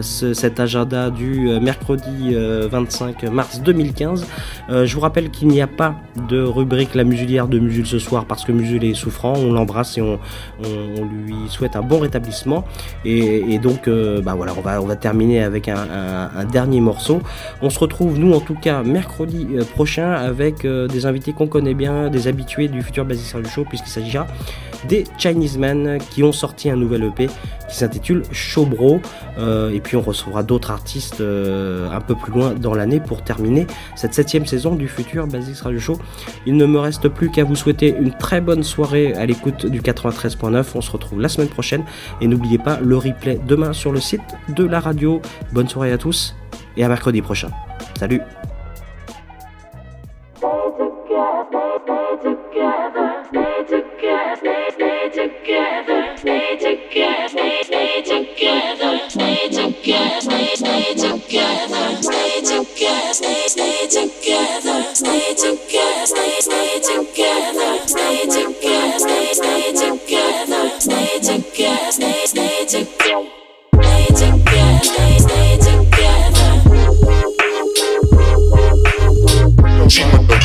[0.00, 4.26] ce- cet agenda du mercredi euh, 25 mars 2015
[4.70, 5.94] Euh, je vous rappelle qu'il n'y a pas
[6.28, 9.34] de rubrique la musulière de Musul ce soir parce que Musul est souffrant.
[9.36, 10.18] On l'embrasse et on,
[11.26, 12.64] lui souhaite un bon rétablissement.
[13.04, 13.88] Et, donc
[14.24, 17.20] bah voilà on va terminer avec un, dernier morceau
[17.62, 21.48] on se retrouve nous en tout cas mercredi euh, prochain avec euh, des invités qu'on
[21.48, 24.26] connaît bien des habitués du futur Basic Radio Show puisqu'il s'agira
[24.88, 27.26] des Chinese Men qui ont sorti un nouvel EP
[27.68, 29.00] qui s'intitule Showbro.
[29.38, 33.66] Euh, et puis on recevra d'autres artistes un peu plus loin dans l'année pour terminer
[33.96, 35.98] cette septième saison du futur Basics Radio Show.
[36.46, 39.80] Il ne me reste plus qu'à vous souhaiter une très bonne soirée à l'écoute du
[39.80, 40.64] 93.9.
[40.74, 41.82] On se retrouve la semaine prochaine
[42.20, 45.15] et n'oubliez pas le replay demain sur le site de la radio.
[45.52, 46.34] Bonne soirée à tous
[46.76, 47.50] et à mercredi prochain.
[47.98, 48.20] Salut
[79.96, 80.35] Jimmy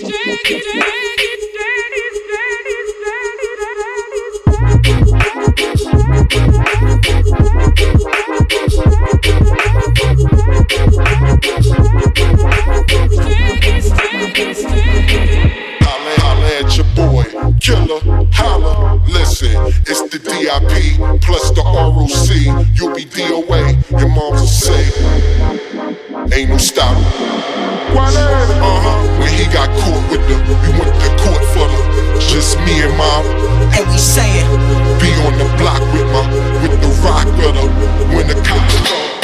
[0.00, 0.87] Holla,
[21.20, 22.30] Plus the ROC.
[22.74, 24.84] You'll be DOA, your moms will say,
[26.32, 26.96] ain't no stop.
[27.96, 29.18] Uh huh.
[29.18, 31.80] When he got caught with the, we went to court for the,
[32.30, 33.24] just me and mom.
[33.74, 34.46] And we saying,
[35.00, 36.22] be on the block with my,
[36.62, 37.66] with the rock of the,
[38.14, 39.17] when the cops come.